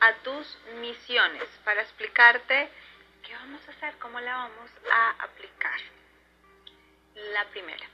a 0.00 0.14
tus 0.22 0.58
misiones 0.80 1.44
para 1.64 1.82
explicarte 1.82 2.68
qué 3.22 3.34
vamos 3.34 3.60
a 3.68 3.70
hacer, 3.72 3.94
cómo 3.98 4.20
la 4.20 4.34
vamos 4.34 4.70
a 4.90 5.10
aplicar. 5.22 5.80
La 7.14 7.44
primera, 7.46 7.86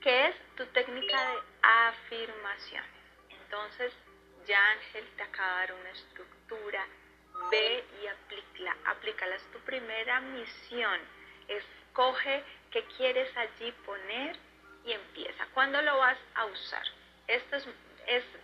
¿qué 0.00 0.28
es 0.28 0.36
tu 0.56 0.66
técnica 0.66 1.30
de 1.30 1.38
afirmaciones? 1.62 2.90
Entonces, 3.30 3.92
ya 4.46 4.70
Ángel 4.70 5.06
te 5.16 5.22
acaba 5.22 5.60
de 5.60 5.66
dar 5.66 5.72
una 5.74 5.90
estructura, 5.90 6.86
ve 7.50 7.84
y 8.02 8.06
aplícala, 8.06 8.76
aplícala, 8.86 9.34
es 9.36 9.50
tu 9.52 9.58
primera 9.60 10.20
misión, 10.20 11.00
escoge 11.48 12.42
qué 12.70 12.84
quieres 12.96 13.34
allí 13.36 13.72
poner 13.84 14.36
y 14.84 14.92
empieza. 14.92 15.46
¿Cuándo 15.54 15.80
lo 15.82 15.98
vas 15.98 16.18
a 16.34 16.44
usar? 16.46 16.84
Esto 17.26 17.56
es 17.56 17.66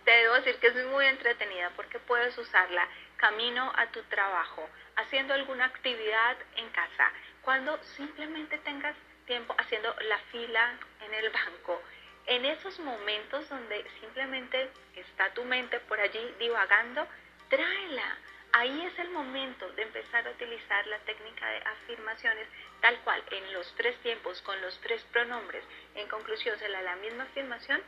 te 0.03 0.11
debo 0.11 0.33
decir 0.35 0.57
que 0.57 0.67
es 0.67 0.85
muy 0.87 1.05
entretenida 1.05 1.71
porque 1.75 1.97
puedes 1.99 2.37
usarla 2.37 2.87
camino 3.15 3.71
a 3.75 3.87
tu 3.87 4.01
trabajo, 4.03 4.69
haciendo 4.97 5.33
alguna 5.33 5.65
actividad 5.65 6.35
en 6.57 6.69
casa, 6.71 7.11
cuando 7.41 7.81
simplemente 7.95 8.57
tengas 8.59 8.95
tiempo 9.25 9.55
haciendo 9.57 9.95
la 10.01 10.17
fila 10.31 10.77
en 11.05 11.13
el 11.13 11.29
banco. 11.29 11.81
En 12.25 12.45
esos 12.45 12.77
momentos 12.79 13.47
donde 13.49 13.85
simplemente 14.01 14.69
está 14.95 15.33
tu 15.33 15.43
mente 15.45 15.79
por 15.81 15.99
allí 15.99 16.35
divagando, 16.39 17.07
tráela. 17.49 18.17
Ahí 18.55 18.85
es 18.85 18.99
el 18.99 19.09
momento 19.09 19.67
de 19.71 19.81
empezar 19.81 20.27
a 20.27 20.29
utilizar 20.29 20.85
la 20.85 20.99
técnica 20.99 21.49
de 21.49 21.57
afirmaciones 21.57 22.47
tal 22.81 22.99
cual 22.99 23.23
en 23.31 23.51
los 23.51 23.73
tres 23.75 23.97
tiempos 24.03 24.39
con 24.43 24.61
los 24.61 24.79
tres 24.81 25.03
pronombres. 25.11 25.63
En 25.95 26.07
conclusión, 26.07 26.57
será 26.59 26.83
la 26.83 26.95
misma 26.97 27.23
afirmación 27.23 27.81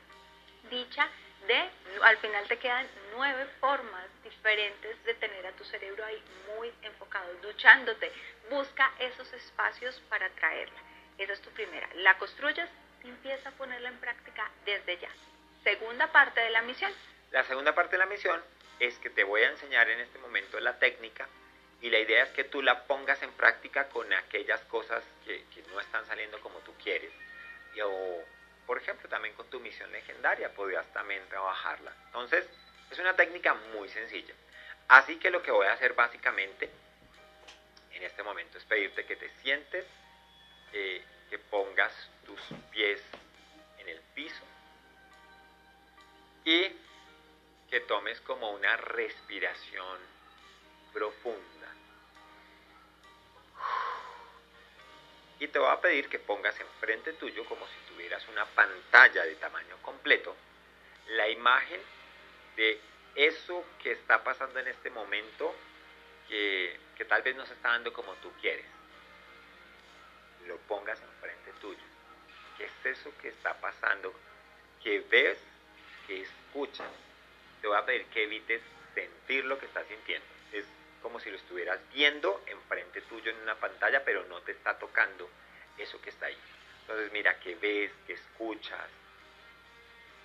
dicha 0.72 1.08
de, 1.46 1.70
al 2.02 2.18
final 2.18 2.48
te 2.48 2.58
quedan 2.58 2.88
nueve 3.16 3.46
formas 3.60 4.08
diferentes 4.24 5.04
de 5.04 5.14
tener 5.14 5.46
a 5.46 5.52
tu 5.52 5.64
cerebro 5.66 6.04
ahí 6.04 6.20
muy 6.58 6.74
enfocado, 6.82 7.32
duchándote. 7.44 8.12
Busca 8.50 8.92
esos 8.98 9.32
espacios 9.34 10.02
para 10.10 10.32
traerla. 10.32 10.80
Esa 11.20 11.34
es 11.34 11.42
tu 11.42 11.52
primera. 11.52 11.88
La 11.98 12.18
construyes 12.18 12.68
y 13.04 13.10
empieza 13.10 13.50
a 13.50 13.52
ponerla 13.52 13.90
en 13.90 14.00
práctica 14.00 14.50
desde 14.66 14.98
ya. 14.98 15.10
Segunda 15.64 16.12
parte 16.12 16.42
de 16.42 16.50
la 16.50 16.64
misión. 16.64 16.92
La 17.30 17.44
segunda 17.44 17.76
parte 17.76 17.92
de 17.92 18.00
la 18.00 18.08
misión 18.08 18.42
es 18.80 18.98
que 19.00 19.10
te 19.10 19.24
voy 19.24 19.42
a 19.42 19.50
enseñar 19.50 19.90
en 19.90 20.00
este 20.00 20.20
momento 20.20 20.60
la 20.60 20.78
técnica 20.80 21.28
y 21.82 21.90
la 21.90 22.00
idea 22.00 22.24
es 22.24 22.30
que 22.30 22.44
tú 22.44 22.62
la 22.62 22.84
pongas 22.86 23.22
en 23.24 23.32
práctica 23.34 23.90
con 23.90 24.12
aquellas 24.14 24.62
cosas 24.66 25.04
que, 25.26 25.44
no 25.72 25.80
están 25.80 26.06
saliendo 26.06 26.40
como 26.42 26.60
tú 26.60 26.74
quieres 26.82 27.12
y, 27.76 27.82
o 27.82 28.24
por 28.66 28.78
ejemplo, 28.78 29.08
también 29.10 29.36
con 29.36 29.50
tu 29.50 29.60
misión 29.60 29.92
legendaria 29.92 30.50
podrías 30.54 30.92
también 30.94 31.22
trabajarla. 31.30 31.94
Entonces, 32.08 32.48
es 32.90 32.98
una 32.98 33.16
técnica 33.16 33.54
muy 33.74 33.90
sencilla. 33.90 34.34
Así 34.88 35.18
que 35.18 35.30
lo 35.30 35.44
que 35.44 35.52
voy 35.52 35.68
a 35.68 35.74
hacer 35.74 35.94
básicamente 35.94 36.70
en 37.92 38.04
este 38.04 38.24
momento 38.24 38.58
es 38.58 38.64
pedirte 38.66 39.06
que 39.06 39.16
te 39.16 39.30
sientes, 39.42 39.86
eh, 40.74 41.04
que 41.30 41.38
pongas 41.38 41.92
tus 42.26 42.40
pies 42.72 43.02
en 43.80 43.90
el 43.90 44.00
piso 44.16 44.44
tomes 47.88 48.22
como 48.22 48.52
una 48.52 48.78
respiración 48.78 50.00
profunda. 50.94 51.56
y 55.40 55.48
te 55.48 55.60
voy 55.60 55.70
a 55.70 55.82
pedir 55.82 56.08
que 56.10 56.20
pongas 56.20 56.60
enfrente 56.60 57.14
tuyo, 57.14 57.46
como 57.46 57.68
si 57.68 57.94
tuvieras 57.94 58.26
una 58.30 58.46
pantalla 58.46 59.24
de 59.24 59.36
tamaño 59.36 59.78
completo, 59.82 60.36
la 61.10 61.28
imagen 61.28 61.82
de 62.56 62.80
eso 63.16 63.64
que 63.82 63.92
está 63.92 64.24
pasando 64.24 64.60
en 64.60 64.68
este 64.68 64.90
momento 64.90 65.54
que, 66.30 66.80
que 66.96 67.06
tal 67.06 67.22
vez 67.22 67.36
no 67.36 67.46
se 67.46 67.54
está 67.54 67.70
dando 67.70 67.94
como 67.94 68.14
tú 68.16 68.32
quieres. 68.42 68.66
Lo 70.48 70.58
pongas 70.60 71.02
enfrente 71.02 71.52
tuyo. 71.60 71.84
¿Qué 72.58 72.66
es 72.66 72.98
eso 72.98 73.12
que 73.22 73.30
está 73.30 73.54
pasando? 73.60 74.14
Que 74.84 75.02
ves, 75.02 75.38
que 76.08 76.22
escuchas. 76.22 76.90
Te 77.66 77.70
voy 77.70 77.80
a 77.80 77.84
pedir 77.84 78.06
que 78.14 78.26
evites 78.26 78.62
sentir 78.94 79.44
lo 79.46 79.58
que 79.58 79.66
estás 79.66 79.88
sintiendo. 79.88 80.28
Es 80.52 80.66
como 81.02 81.20
si 81.20 81.32
lo 81.32 81.36
estuvieras 81.36 81.80
viendo 81.92 82.44
enfrente 82.46 83.02
tuyo 83.02 83.32
en 83.32 83.40
una 83.40 83.56
pantalla, 83.56 84.06
pero 84.06 84.24
no 84.26 84.40
te 84.42 84.52
está 84.52 84.78
tocando 84.78 85.28
eso 85.80 86.00
que 86.00 86.12
está 86.12 86.28
ahí. 86.28 86.38
Entonces 86.82 87.12
mira 87.12 87.40
que 87.40 87.56
ves, 87.56 87.92
que 88.06 88.14
escuchas, 88.14 88.88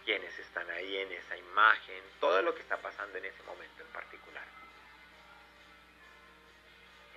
quiénes 0.04 0.38
están 0.38 0.68
ahí 0.68 0.98
en 0.98 1.12
esa 1.12 1.34
imagen, 1.34 2.02
todo 2.20 2.42
lo 2.42 2.54
que 2.54 2.60
está 2.60 2.76
pasando 2.76 3.16
en 3.16 3.24
ese 3.24 3.42
momento 3.44 3.84
en 3.84 3.88
particular. 3.88 4.44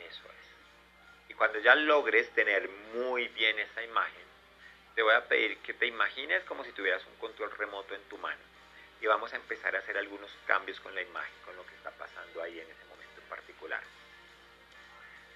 Eso 0.07 0.23
es. 0.23 1.31
Y 1.31 1.33
cuando 1.33 1.59
ya 1.59 1.75
logres 1.75 2.29
tener 2.29 2.69
muy 2.93 3.27
bien 3.27 3.59
esa 3.59 3.83
imagen, 3.83 4.23
te 4.95 5.01
voy 5.01 5.15
a 5.15 5.27
pedir 5.27 5.57
que 5.57 5.73
te 5.73 5.85
imagines 5.85 6.45
como 6.45 6.63
si 6.63 6.71
tuvieras 6.71 7.05
un 7.07 7.15
control 7.17 7.51
remoto 7.57 7.93
en 7.93 8.03
tu 8.03 8.17
mano 8.19 8.52
y 9.03 9.07
vamos 9.07 9.33
a 9.33 9.35
empezar 9.35 9.75
a 9.75 9.79
hacer 9.79 9.97
algunos 9.97 10.31
cambios 10.47 10.79
con 10.79 10.95
la 10.95 11.01
imagen, 11.01 11.33
con 11.43 11.53
lo 11.57 11.65
que 11.65 11.75
está 11.75 11.91
pasando 11.91 12.41
ahí 12.41 12.57
en 12.57 12.71
ese 12.71 12.85
momento 12.85 13.19
en 13.21 13.27
particular. 13.27 13.83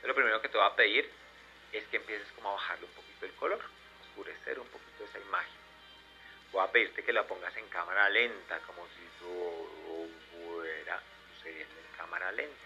lo 0.04 0.16
primero 0.16 0.42
que 0.42 0.48
te 0.48 0.58
voy 0.58 0.66
a 0.66 0.74
pedir 0.74 1.12
es 1.74 1.86
que 1.88 1.98
empieces 1.98 2.32
como 2.32 2.50
a 2.50 2.54
bajarle 2.54 2.86
un 2.86 2.94
poquito 2.94 3.26
el 3.26 3.34
color, 3.34 3.60
oscurecer 4.04 4.58
un 4.58 4.70
poquito 4.70 5.04
esa 5.04 5.20
imagen. 5.20 5.52
Voy 6.54 6.64
a 6.64 6.72
pedirte 6.72 7.04
que 7.04 7.12
la 7.12 7.28
pongas 7.28 7.58
en 7.58 7.68
cámara 7.68 8.08
lenta, 8.08 8.58
como 8.60 8.88
si 8.88 9.06
todo 9.20 10.08
fuera 10.32 11.04
sucediendo 11.36 11.76
en 11.78 11.98
cámara 11.98 12.32
lenta. 12.32 12.66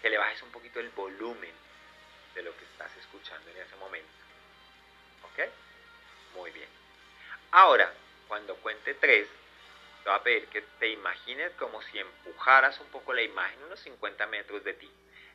Que 0.00 0.08
le 0.08 0.16
bajes 0.16 0.40
un 0.40 0.52
poquito 0.52 0.80
el 0.80 0.88
volumen 0.88 1.52
de 2.34 2.42
lo 2.44 2.56
que 2.56 2.64
estás 2.64 2.96
escuchando 2.96 3.50
en 3.50 3.58
ese 3.58 3.76
momento. 3.76 4.08
¿Ok? 5.24 5.50
Muy 6.34 6.50
bien. 6.52 6.70
Ahora, 7.50 7.92
cuando 8.26 8.56
cuente 8.56 8.94
tres, 8.94 9.28
te 10.02 10.08
voy 10.08 10.18
a 10.18 10.22
pedir 10.22 10.46
que 10.48 10.62
te 10.62 10.88
imagines 10.88 11.52
como 11.54 11.82
si 11.82 11.98
empujaras 11.98 12.78
un 12.80 12.88
poco 12.88 13.12
la 13.12 13.22
imagen 13.22 13.62
unos 13.64 13.80
50 13.80 14.26
metros 14.26 14.64
de 14.64 14.74
ti. 14.74 14.90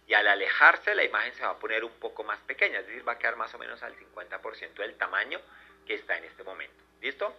Y 0.08 0.13
al 0.13 0.27
alejarse 0.27 0.96
la 0.96 1.03
imagen 1.03 1.34
se 1.34 1.43
va 1.43 1.51
a 1.51 1.60
poner 1.60 1.84
un 1.84 1.93
poco 1.93 2.24
más 2.24 2.39
pequeña, 2.41 2.79
es 2.79 2.88
decir, 2.88 3.08
va 3.08 3.13
a 3.13 3.17
quedar 3.17 3.38
más 3.38 3.53
o 3.53 3.58
menos 3.58 3.82
al 3.84 3.96
50% 3.96 4.74
del 4.74 4.96
tamaño 4.98 5.39
que 5.86 5.96
está 5.96 6.17
en 6.17 6.25
este 6.25 6.43
momento. 6.43 6.84
¿Listo? 7.01 7.34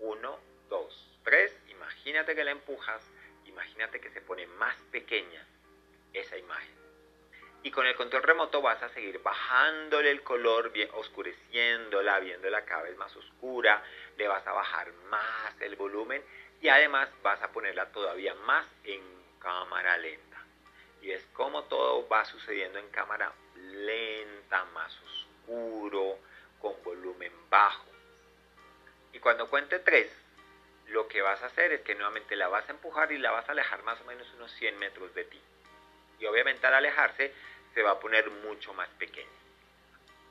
Uno, 0.00 0.38
dos, 0.68 1.18
tres. 1.24 1.54
Imagínate 1.68 2.34
que 2.34 2.44
la 2.44 2.52
empujas, 2.52 3.02
imagínate 3.44 4.00
que 4.00 4.10
se 4.10 4.20
pone 4.20 4.46
más 4.46 4.76
pequeña 4.90 5.46
esa 6.12 6.36
imagen. 6.36 6.78
Y 7.62 7.70
con 7.70 7.86
el 7.86 7.96
control 7.96 8.22
remoto 8.22 8.62
vas 8.62 8.82
a 8.82 8.88
seguir 8.90 9.20
bajándole 9.20 10.10
el 10.10 10.22
color, 10.22 10.70
bien, 10.70 10.88
oscureciéndola, 10.94 12.20
viéndola 12.20 12.64
cada 12.64 12.84
vez 12.84 12.96
más 12.96 13.14
oscura, 13.16 13.82
le 14.16 14.28
vas 14.28 14.46
a 14.46 14.52
bajar 14.52 14.92
más 15.10 15.60
el 15.60 15.74
volumen 15.74 16.22
y 16.60 16.68
además 16.68 17.08
vas 17.22 17.40
a 17.42 17.52
ponerla 17.52 17.86
todavía 17.92 18.34
más 18.34 18.66
en 18.84 19.00
cámara 19.38 19.96
lenta. 19.98 20.38
Y 21.00 21.08
ves 21.08 21.24
cómo 21.32 21.64
todo 21.64 22.08
va 22.08 22.24
sucediendo 22.24 22.78
en 22.78 22.88
cámara 22.90 23.32
lenta, 23.54 24.64
más 24.74 24.98
oscuro, 25.02 26.18
con 26.60 26.74
volumen 26.82 27.32
bajo. 27.48 27.86
Y 29.12 29.20
cuando 29.20 29.48
cuente 29.48 29.78
3, 29.78 30.10
lo 30.88 31.06
que 31.06 31.22
vas 31.22 31.40
a 31.42 31.46
hacer 31.46 31.72
es 31.72 31.82
que 31.82 31.94
nuevamente 31.94 32.34
la 32.34 32.48
vas 32.48 32.68
a 32.68 32.72
empujar 32.72 33.12
y 33.12 33.18
la 33.18 33.30
vas 33.30 33.48
a 33.48 33.52
alejar 33.52 33.82
más 33.84 34.00
o 34.00 34.04
menos 34.04 34.26
unos 34.34 34.50
100 34.52 34.78
metros 34.78 35.14
de 35.14 35.24
ti. 35.24 35.40
Y 36.18 36.26
obviamente 36.26 36.66
al 36.66 36.74
alejarse 36.74 37.32
se 37.74 37.82
va 37.82 37.92
a 37.92 38.00
poner 38.00 38.28
mucho 38.30 38.74
más 38.74 38.88
pequeña. 38.98 39.28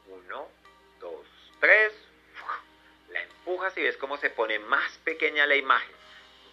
1, 0.08 0.50
2, 1.00 1.28
3. 1.62 1.94
La 3.12 3.22
empujas 3.22 3.78
y 3.78 3.84
ves 3.84 3.96
cómo 3.96 4.18
se 4.18 4.30
pone 4.30 4.60
más 4.60 4.98
pequeña 5.00 5.46
la 5.46 5.56
imagen 5.56 5.96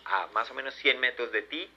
a 0.05 0.27
más 0.29 0.51
o 0.51 0.55
menos 0.55 0.75
100 0.75 1.01
metros 1.01 1.33
de 1.33 1.43
ti 1.43 1.71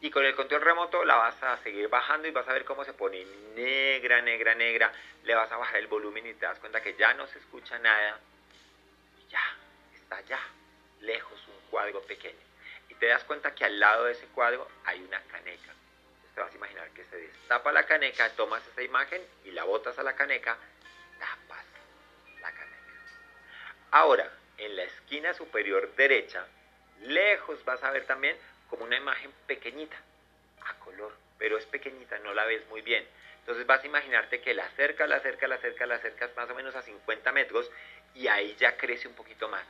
y 0.00 0.10
con 0.10 0.24
el 0.24 0.34
control 0.34 0.60
remoto 0.60 1.04
la 1.04 1.16
vas 1.16 1.42
a 1.42 1.56
seguir 1.58 1.88
bajando 1.88 2.28
y 2.28 2.30
vas 2.30 2.46
a 2.48 2.52
ver 2.52 2.64
cómo 2.64 2.84
se 2.84 2.92
pone 2.92 3.24
negra, 3.54 4.20
negra, 4.20 4.54
negra. 4.54 4.92
Le 5.24 5.34
vas 5.34 5.50
a 5.50 5.56
bajar 5.56 5.76
el 5.76 5.86
volumen 5.86 6.26
y 6.26 6.34
te 6.34 6.46
das 6.46 6.58
cuenta 6.58 6.82
que 6.82 6.94
ya 6.94 7.14
no 7.14 7.26
se 7.26 7.38
escucha 7.38 7.78
nada. 7.78 8.20
Y 9.18 9.30
ya, 9.30 9.42
está 9.94 10.20
ya, 10.22 10.38
lejos 11.00 11.40
un 11.48 11.70
cuadro 11.70 12.02
pequeño. 12.02 12.38
Y 12.90 12.94
te 12.94 13.06
das 13.06 13.24
cuenta 13.24 13.54
que 13.54 13.64
al 13.64 13.80
lado 13.80 14.04
de 14.04 14.12
ese 14.12 14.26
cuadro 14.26 14.68
hay 14.84 15.02
una 15.02 15.20
caneca. 15.22 15.72
Entonces 15.72 16.34
te 16.34 16.40
vas 16.42 16.52
a 16.52 16.56
imaginar 16.56 16.90
que 16.90 17.04
se 17.04 17.16
destapa 17.16 17.72
la 17.72 17.86
caneca, 17.86 18.30
tomas 18.36 18.66
esa 18.68 18.82
imagen 18.82 19.22
y 19.44 19.52
la 19.52 19.64
botas 19.64 19.98
a 19.98 20.02
la 20.02 20.14
caneca, 20.14 20.58
tapas 21.18 21.64
la 22.40 22.52
caneca. 22.52 22.76
Ahora, 23.92 24.30
en 24.58 24.76
la 24.76 24.84
esquina 24.84 25.32
superior 25.32 25.94
derecha 25.96 26.46
Lejos 27.02 27.64
vas 27.64 27.82
a 27.82 27.90
ver 27.90 28.06
también 28.06 28.36
como 28.68 28.84
una 28.84 28.96
imagen 28.96 29.32
pequeñita, 29.46 29.96
a 30.64 30.74
color, 30.80 31.12
pero 31.38 31.58
es 31.58 31.66
pequeñita, 31.66 32.18
no 32.20 32.34
la 32.34 32.44
ves 32.44 32.66
muy 32.68 32.82
bien. 32.82 33.06
Entonces 33.40 33.66
vas 33.66 33.82
a 33.82 33.86
imaginarte 33.86 34.40
que 34.40 34.54
la 34.54 34.64
acercas, 34.64 35.08
la 35.08 35.16
acercas, 35.16 35.48
la 35.48 35.54
acercas, 35.56 35.88
la 35.88 35.94
acercas 35.96 36.36
más 36.36 36.50
o 36.50 36.54
menos 36.54 36.74
a 36.74 36.82
50 36.82 37.32
metros 37.32 37.70
y 38.14 38.26
ahí 38.26 38.56
ya 38.58 38.76
crece 38.76 39.06
un 39.06 39.14
poquito 39.14 39.48
más. 39.48 39.64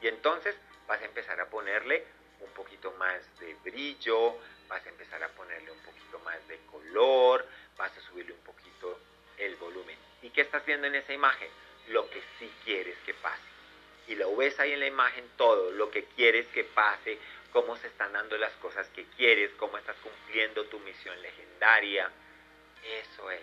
Y 0.00 0.08
entonces 0.08 0.56
vas 0.86 1.00
a 1.00 1.04
empezar 1.04 1.40
a 1.40 1.46
ponerle 1.46 2.04
un 2.40 2.50
poquito 2.50 2.92
más 2.92 3.20
de 3.40 3.54
brillo, 3.64 4.38
vas 4.68 4.84
a 4.86 4.88
empezar 4.88 5.22
a 5.22 5.28
ponerle 5.28 5.70
un 5.72 5.80
poquito 5.80 6.18
más 6.20 6.46
de 6.46 6.58
color, 6.70 7.46
vas 7.76 7.96
a 7.96 8.00
subirle 8.02 8.34
un 8.34 8.40
poquito 8.40 9.00
el 9.38 9.56
volumen. 9.56 9.98
¿Y 10.22 10.30
qué 10.30 10.42
estás 10.42 10.64
viendo 10.64 10.86
en 10.86 10.94
esa 10.94 11.12
imagen? 11.12 11.48
Lo 11.88 12.08
que 12.08 12.22
sí 12.38 12.52
quieres 12.64 12.96
que 13.04 13.14
pase 13.14 13.51
y 14.08 14.14
lo 14.14 14.34
ves 14.36 14.58
ahí 14.60 14.72
en 14.72 14.80
la 14.80 14.86
imagen 14.86 15.24
todo, 15.36 15.70
lo 15.70 15.90
que 15.90 16.04
quieres 16.16 16.46
que 16.48 16.64
pase, 16.64 17.18
cómo 17.52 17.76
se 17.76 17.86
están 17.86 18.12
dando 18.12 18.36
las 18.38 18.52
cosas 18.54 18.88
que 18.88 19.04
quieres, 19.16 19.50
cómo 19.58 19.78
estás 19.78 19.96
cumpliendo 20.02 20.64
tu 20.66 20.80
misión 20.80 21.20
legendaria. 21.20 22.10
Eso 22.82 23.30
es. 23.30 23.42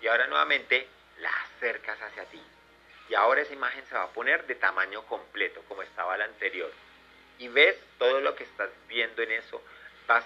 Y 0.00 0.06
ahora 0.06 0.26
nuevamente 0.26 0.86
la 1.18 1.30
acercas 1.30 2.00
hacia 2.00 2.24
ti. 2.26 2.40
Y 3.08 3.14
ahora 3.14 3.40
esa 3.40 3.52
imagen 3.52 3.84
se 3.86 3.94
va 3.94 4.04
a 4.04 4.12
poner 4.12 4.46
de 4.46 4.54
tamaño 4.54 5.04
completo, 5.06 5.62
como 5.66 5.82
estaba 5.82 6.16
la 6.16 6.26
anterior. 6.26 6.70
Y 7.38 7.48
ves 7.48 7.76
todo 7.98 8.20
lo 8.20 8.36
que 8.36 8.44
estás 8.44 8.70
viendo 8.86 9.22
en 9.22 9.32
eso. 9.32 9.60
Vas 10.06 10.24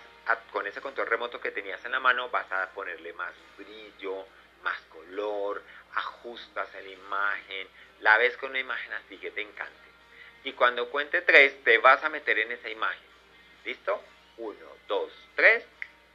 con 0.52 0.66
ese 0.66 0.80
control 0.80 1.06
remoto 1.06 1.40
que 1.40 1.50
tenías 1.50 1.84
en 1.84 1.92
la 1.92 2.00
mano, 2.00 2.30
vas 2.30 2.50
a 2.50 2.70
ponerle 2.70 3.12
más 3.12 3.32
brillo, 3.56 4.26
más 4.62 4.80
color, 4.82 5.62
ajustas 5.94 6.72
la 6.72 6.88
imagen, 6.88 7.68
la 8.04 8.18
ves 8.18 8.36
con 8.36 8.50
una 8.50 8.60
imagen 8.60 8.92
así 8.92 9.16
que 9.16 9.30
te 9.30 9.40
encante. 9.40 9.72
Y 10.44 10.52
cuando 10.52 10.90
cuente 10.90 11.22
tres, 11.22 11.64
te 11.64 11.78
vas 11.78 12.04
a 12.04 12.10
meter 12.10 12.38
en 12.38 12.52
esa 12.52 12.68
imagen. 12.68 13.08
¿Listo? 13.64 13.98
Uno, 14.36 14.76
dos, 14.86 15.10
tres. 15.34 15.64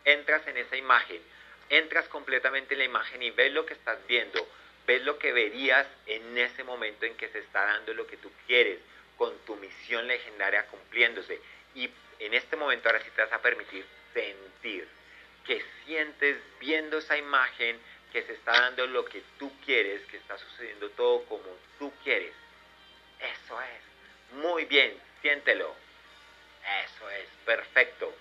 Entras 0.05 0.45
en 0.45 0.57
esa 0.57 0.77
imagen. 0.77 1.19
Entras 1.67 2.07
completamente 2.07 2.75
en 2.75 2.79
la 2.79 2.85
imagen 2.85 3.23
y 3.23 3.31
ves 3.31 3.51
lo 3.53 3.65
que 3.65 3.73
estás 3.73 3.97
viendo. 4.07 4.47
Ves 4.85 5.01
lo 5.01 5.17
que 5.17 5.33
verías 5.33 5.87
en 6.05 6.37
ese 6.37 6.63
momento 6.63 7.07
en 7.07 7.17
que 7.17 7.27
se 7.29 7.39
está 7.39 7.65
dando 7.65 7.95
lo 7.95 8.05
que 8.05 8.17
tú 8.17 8.31
quieres, 8.45 8.79
con 9.17 9.35
tu 9.45 9.55
misión 9.55 10.07
legendaria 10.07 10.67
cumpliéndose. 10.67 11.41
Y 11.73 11.89
en 12.19 12.35
este 12.35 12.55
momento 12.55 12.87
ahora 12.87 13.01
sí 13.01 13.09
te 13.15 13.23
vas 13.23 13.33
a 13.33 13.41
permitir 13.41 13.83
sentir 14.13 14.87
que 15.43 15.63
sientes 15.85 16.37
viendo 16.59 16.99
esa 16.99 17.17
imagen, 17.17 17.79
que 18.11 18.23
se 18.23 18.33
está 18.33 18.51
dando 18.51 18.87
lo 18.87 19.05
que 19.05 19.23
tú 19.37 19.51
quieres, 19.65 20.01
que 20.07 20.17
está 20.17 20.37
sucediendo 20.37 20.89
todo 20.91 21.23
como 21.25 21.45
tú 21.77 21.91
quieres. 22.03 22.33
Eso 23.19 23.61
es. 23.61 24.35
Muy 24.37 24.65
bien, 24.65 24.99
siéntelo. 25.21 25.75
Eso 26.85 27.09
es, 27.09 27.27
perfecto. 27.45 28.13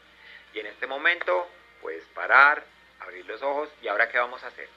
Y 0.53 0.61
en 0.61 0.67
este 0.67 0.87
momento 0.87 1.49
puedes 1.81 2.05
parar, 2.07 2.65
abrir 3.01 3.27
los 3.27 3.43
ojos 3.43 3.69
y 3.83 3.89
ahora 3.89 4.09
¿qué 4.11 4.19
vamos 4.19 4.43
a 4.43 4.49
hacer? 4.49 4.69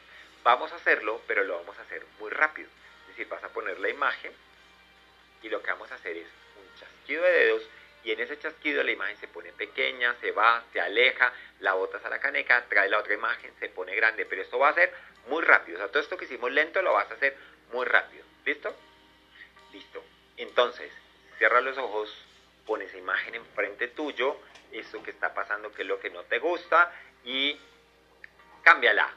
Vamos 0.43 0.71
a 0.71 0.75
hacerlo, 0.75 1.21
pero 1.27 1.43
lo 1.43 1.57
vamos 1.57 1.77
a 1.77 1.81
hacer 1.81 2.05
muy 2.19 2.29
rápido. 2.29 2.69
Es 3.03 3.07
decir, 3.09 3.27
vas 3.27 3.43
a 3.43 3.49
poner 3.49 3.79
la 3.79 3.89
imagen 3.89 4.31
y 5.41 5.49
lo 5.49 5.61
que 5.61 5.71
vamos 5.71 5.91
a 5.91 5.95
hacer 5.95 6.17
es 6.17 6.27
un 6.27 6.79
chasquido 6.79 7.23
de 7.23 7.31
dedos 7.31 7.63
y 8.03 8.11
en 8.11 8.19
ese 8.19 8.39
chasquido 8.39 8.83
la 8.83 8.91
imagen 8.91 9.17
se 9.17 9.27
pone 9.27 9.51
pequeña, 9.53 10.15
se 10.21 10.31
va, 10.31 10.63
se 10.73 10.81
aleja, 10.81 11.31
la 11.59 11.73
botas 11.73 12.03
a 12.03 12.09
la 12.09 12.19
caneca, 12.19 12.65
trae 12.67 12.89
la 12.89 12.99
otra 12.99 13.13
imagen, 13.13 13.53
se 13.59 13.69
pone 13.69 13.95
grande, 13.95 14.25
pero 14.25 14.41
esto 14.41 14.57
va 14.57 14.69
a 14.69 14.73
ser 14.73 14.93
muy 15.27 15.43
rápido, 15.43 15.77
o 15.77 15.79
sea, 15.79 15.89
todo 15.89 16.01
esto 16.01 16.17
que 16.17 16.25
hicimos 16.25 16.51
lento 16.51 16.81
lo 16.81 16.93
vas 16.93 17.09
a 17.11 17.13
hacer 17.13 17.37
muy 17.71 17.85
rápido, 17.85 18.23
¿listo? 18.45 18.75
Listo. 19.71 20.03
Entonces, 20.37 20.91
cierra 21.37 21.61
los 21.61 21.77
ojos, 21.77 22.09
pon 22.65 22.81
esa 22.81 22.97
imagen 22.97 23.35
enfrente 23.35 23.89
tuyo, 23.89 24.37
eso 24.71 25.03
que 25.03 25.11
está 25.11 25.33
pasando 25.33 25.71
que 25.71 25.83
es 25.83 25.87
lo 25.87 25.99
que 25.99 26.09
no 26.09 26.23
te 26.23 26.39
gusta 26.39 26.91
y 27.23 27.59
cámbiala. 28.63 29.09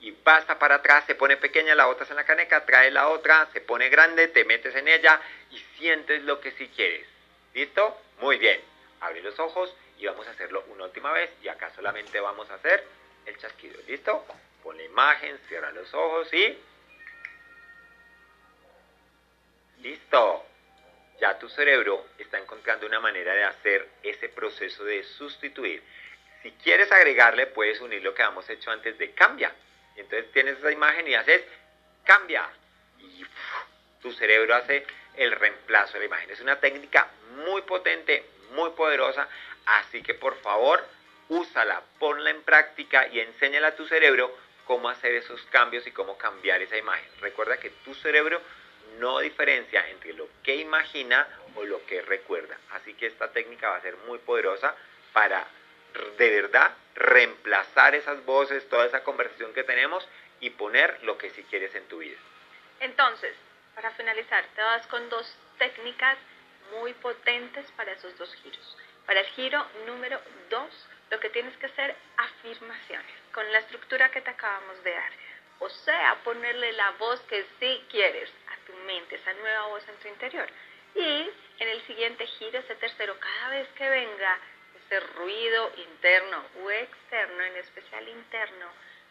Y 0.00 0.12
pasa 0.12 0.58
para 0.58 0.76
atrás, 0.76 1.04
se 1.06 1.14
pone 1.14 1.36
pequeña, 1.36 1.74
la 1.74 1.86
botas 1.86 2.10
en 2.10 2.16
la 2.16 2.26
caneca, 2.26 2.66
trae 2.66 2.90
la 2.90 3.08
otra, 3.08 3.48
se 3.52 3.60
pone 3.60 3.88
grande, 3.88 4.28
te 4.28 4.44
metes 4.44 4.74
en 4.74 4.88
ella 4.88 5.20
y 5.50 5.58
sientes 5.78 6.22
lo 6.24 6.40
que 6.40 6.50
sí 6.52 6.68
quieres. 6.68 7.13
¿Listo? 7.54 7.96
Muy 8.20 8.36
bien. 8.38 8.60
Abre 9.00 9.22
los 9.22 9.38
ojos 9.38 9.74
y 9.98 10.06
vamos 10.06 10.26
a 10.26 10.30
hacerlo 10.30 10.64
una 10.68 10.84
última 10.84 11.12
vez 11.12 11.30
y 11.42 11.48
acá 11.48 11.70
solamente 11.74 12.18
vamos 12.20 12.50
a 12.50 12.54
hacer 12.54 12.84
el 13.26 13.38
chasquido. 13.38 13.80
¿Listo? 13.86 14.26
Pon 14.62 14.76
la 14.76 14.82
imagen, 14.82 15.38
cierra 15.48 15.70
los 15.70 15.92
ojos 15.94 16.32
y... 16.34 16.58
Listo. 19.80 20.46
Ya 21.20 21.38
tu 21.38 21.48
cerebro 21.48 22.06
está 22.18 22.38
encontrando 22.38 22.86
una 22.86 22.98
manera 22.98 23.34
de 23.34 23.44
hacer 23.44 23.88
ese 24.02 24.28
proceso 24.28 24.84
de 24.84 25.04
sustituir. 25.04 25.82
Si 26.42 26.50
quieres 26.52 26.90
agregarle, 26.90 27.46
puedes 27.46 27.80
unir 27.80 28.02
lo 28.02 28.14
que 28.14 28.22
hemos 28.22 28.48
hecho 28.50 28.70
antes 28.70 28.98
de 28.98 29.12
cambia. 29.12 29.54
entonces 29.96 30.32
tienes 30.32 30.58
esa 30.58 30.72
imagen 30.72 31.06
y 31.06 31.14
haces 31.14 31.42
cambia. 32.04 32.48
Y 32.98 33.24
tu 34.02 34.12
cerebro 34.12 34.56
hace 34.56 34.84
el 35.16 35.32
reemplazo 35.32 35.94
de 35.94 36.00
la 36.00 36.04
imagen. 36.06 36.30
Es 36.30 36.40
una 36.40 36.60
técnica 36.60 37.08
muy 37.44 37.62
potente, 37.62 38.24
muy 38.52 38.70
poderosa, 38.70 39.28
así 39.66 40.02
que 40.02 40.14
por 40.14 40.36
favor, 40.40 40.84
úsala, 41.28 41.82
ponla 41.98 42.30
en 42.30 42.42
práctica 42.42 43.06
y 43.08 43.20
enséñala 43.20 43.68
a 43.68 43.76
tu 43.76 43.86
cerebro 43.86 44.36
cómo 44.66 44.88
hacer 44.88 45.14
esos 45.14 45.42
cambios 45.46 45.86
y 45.86 45.92
cómo 45.92 46.16
cambiar 46.16 46.62
esa 46.62 46.76
imagen. 46.76 47.08
Recuerda 47.20 47.58
que 47.58 47.70
tu 47.70 47.94
cerebro 47.94 48.40
no 48.98 49.18
diferencia 49.18 49.88
entre 49.90 50.12
lo 50.12 50.28
que 50.42 50.56
imagina 50.56 51.26
o 51.56 51.64
lo 51.64 51.84
que 51.86 52.02
recuerda. 52.02 52.56
Así 52.70 52.94
que 52.94 53.06
esta 53.06 53.32
técnica 53.32 53.70
va 53.70 53.76
a 53.76 53.82
ser 53.82 53.96
muy 54.08 54.18
poderosa 54.18 54.74
para 55.12 55.46
de 56.18 56.30
verdad 56.30 56.72
reemplazar 56.94 57.94
esas 57.94 58.24
voces, 58.24 58.68
toda 58.68 58.86
esa 58.86 59.04
conversación 59.04 59.52
que 59.52 59.64
tenemos 59.64 60.06
y 60.40 60.50
poner 60.50 60.98
lo 61.02 61.18
que 61.18 61.30
sí 61.30 61.44
quieres 61.44 61.74
en 61.74 61.86
tu 61.86 61.98
vida. 61.98 62.18
Entonces, 62.80 63.34
para 63.74 63.90
finalizar, 63.92 64.44
te 64.54 64.62
vas 64.62 64.86
con 64.86 65.08
dos 65.08 65.26
técnicas 65.58 66.18
muy 66.72 66.92
potentes 66.94 67.70
para 67.72 67.92
esos 67.92 68.16
dos 68.18 68.32
giros. 68.36 68.76
Para 69.06 69.20
el 69.20 69.26
giro 69.28 69.64
número 69.86 70.20
dos, 70.48 70.88
lo 71.10 71.20
que 71.20 71.30
tienes 71.30 71.56
que 71.58 71.66
hacer 71.66 71.94
afirmaciones 72.16 73.14
con 73.32 73.50
la 73.52 73.58
estructura 73.58 74.10
que 74.10 74.20
te 74.20 74.30
acabamos 74.30 74.82
de 74.82 74.92
dar. 74.92 75.12
O 75.60 75.68
sea, 75.68 76.16
ponerle 76.24 76.72
la 76.72 76.90
voz 76.92 77.20
que 77.22 77.46
sí 77.60 77.84
quieres 77.90 78.30
a 78.48 78.66
tu 78.66 78.72
mente, 78.84 79.16
esa 79.16 79.32
nueva 79.34 79.66
voz 79.66 79.86
en 79.88 79.96
tu 79.96 80.08
interior. 80.08 80.48
Y 80.94 81.30
en 81.58 81.68
el 81.68 81.86
siguiente 81.86 82.26
giro, 82.26 82.58
ese 82.58 82.74
tercero, 82.76 83.18
cada 83.18 83.50
vez 83.50 83.68
que 83.76 83.88
venga 83.88 84.38
ese 84.76 85.00
ruido 85.00 85.72
interno 85.76 86.44
o 86.62 86.70
externo, 86.70 87.42
en 87.42 87.56
especial 87.56 88.08
interno, 88.08 88.66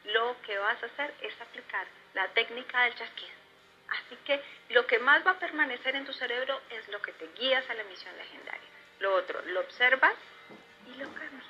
lo 0.05 0.35
que 0.41 0.57
vas 0.57 0.81
a 0.81 0.85
hacer 0.87 1.13
es 1.21 1.39
aplicar 1.39 1.87
la 2.13 2.27
técnica 2.29 2.83
del 2.83 2.95
chasquido. 2.95 3.42
Así 3.89 4.15
que 4.25 4.41
lo 4.69 4.87
que 4.87 4.99
más 4.99 5.25
va 5.25 5.31
a 5.31 5.39
permanecer 5.39 5.95
en 5.95 6.05
tu 6.05 6.13
cerebro 6.13 6.61
es 6.69 6.87
lo 6.89 7.01
que 7.01 7.11
te 7.13 7.27
guías 7.39 7.69
a 7.69 7.73
la 7.73 7.83
misión 7.83 8.15
legendaria. 8.17 8.69
Lo 8.99 9.15
otro, 9.15 9.41
lo 9.47 9.59
observas 9.61 10.15
y 10.87 10.97
lo 10.97 11.13
cambias 11.13 11.43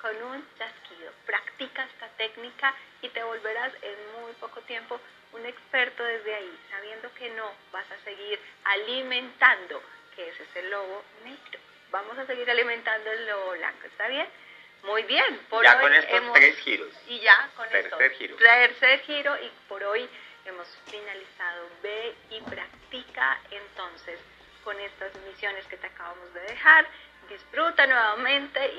con 0.00 0.22
un 0.22 0.46
chasquido. 0.56 1.12
Practica 1.26 1.84
esta 1.84 2.08
técnica 2.16 2.74
y 3.02 3.08
te 3.08 3.22
volverás 3.22 3.72
en 3.82 4.22
muy 4.22 4.32
poco 4.40 4.60
tiempo 4.62 5.00
un 5.32 5.44
experto 5.44 6.02
desde 6.02 6.34
ahí, 6.34 6.58
sabiendo 6.70 7.12
que 7.14 7.30
no 7.30 7.52
vas 7.72 7.90
a 7.90 7.98
seguir 8.04 8.38
alimentando, 8.64 9.82
que 10.16 10.28
ese 10.28 10.42
es 10.42 10.56
el 10.56 10.70
lobo 10.70 11.04
negro. 11.24 11.60
Vamos 11.90 12.18
a 12.18 12.26
seguir 12.26 12.50
alimentando 12.50 13.10
el 13.10 13.26
lobo 13.26 13.52
blanco, 13.52 13.86
¿está 13.86 14.08
bien? 14.08 14.26
Muy 14.84 15.02
bien, 15.02 15.40
por 15.50 15.64
ya 15.64 15.80
con 15.80 15.92
estos 15.92 16.32
tres 16.34 16.56
giros. 16.58 16.88
Y 17.08 17.18
ya 17.20 17.50
con 17.56 17.68
tercer 17.68 18.12
giro. 18.12 18.36
Tercer 18.36 19.00
giro 19.00 19.36
y 19.42 19.50
por 19.68 19.82
hoy 19.82 20.08
hemos 20.48 20.68
finalizado. 20.86 21.68
Ve 21.82 22.14
y 22.30 22.40
practica 22.42 23.38
entonces 23.50 24.18
con 24.64 24.78
estas 24.80 25.14
misiones 25.26 25.64
que 25.66 25.76
te 25.76 25.86
acabamos 25.86 26.32
de 26.34 26.40
dejar. 26.40 26.86
Disfruta 27.28 27.86
nuevamente 27.86 28.60
y 28.74 28.76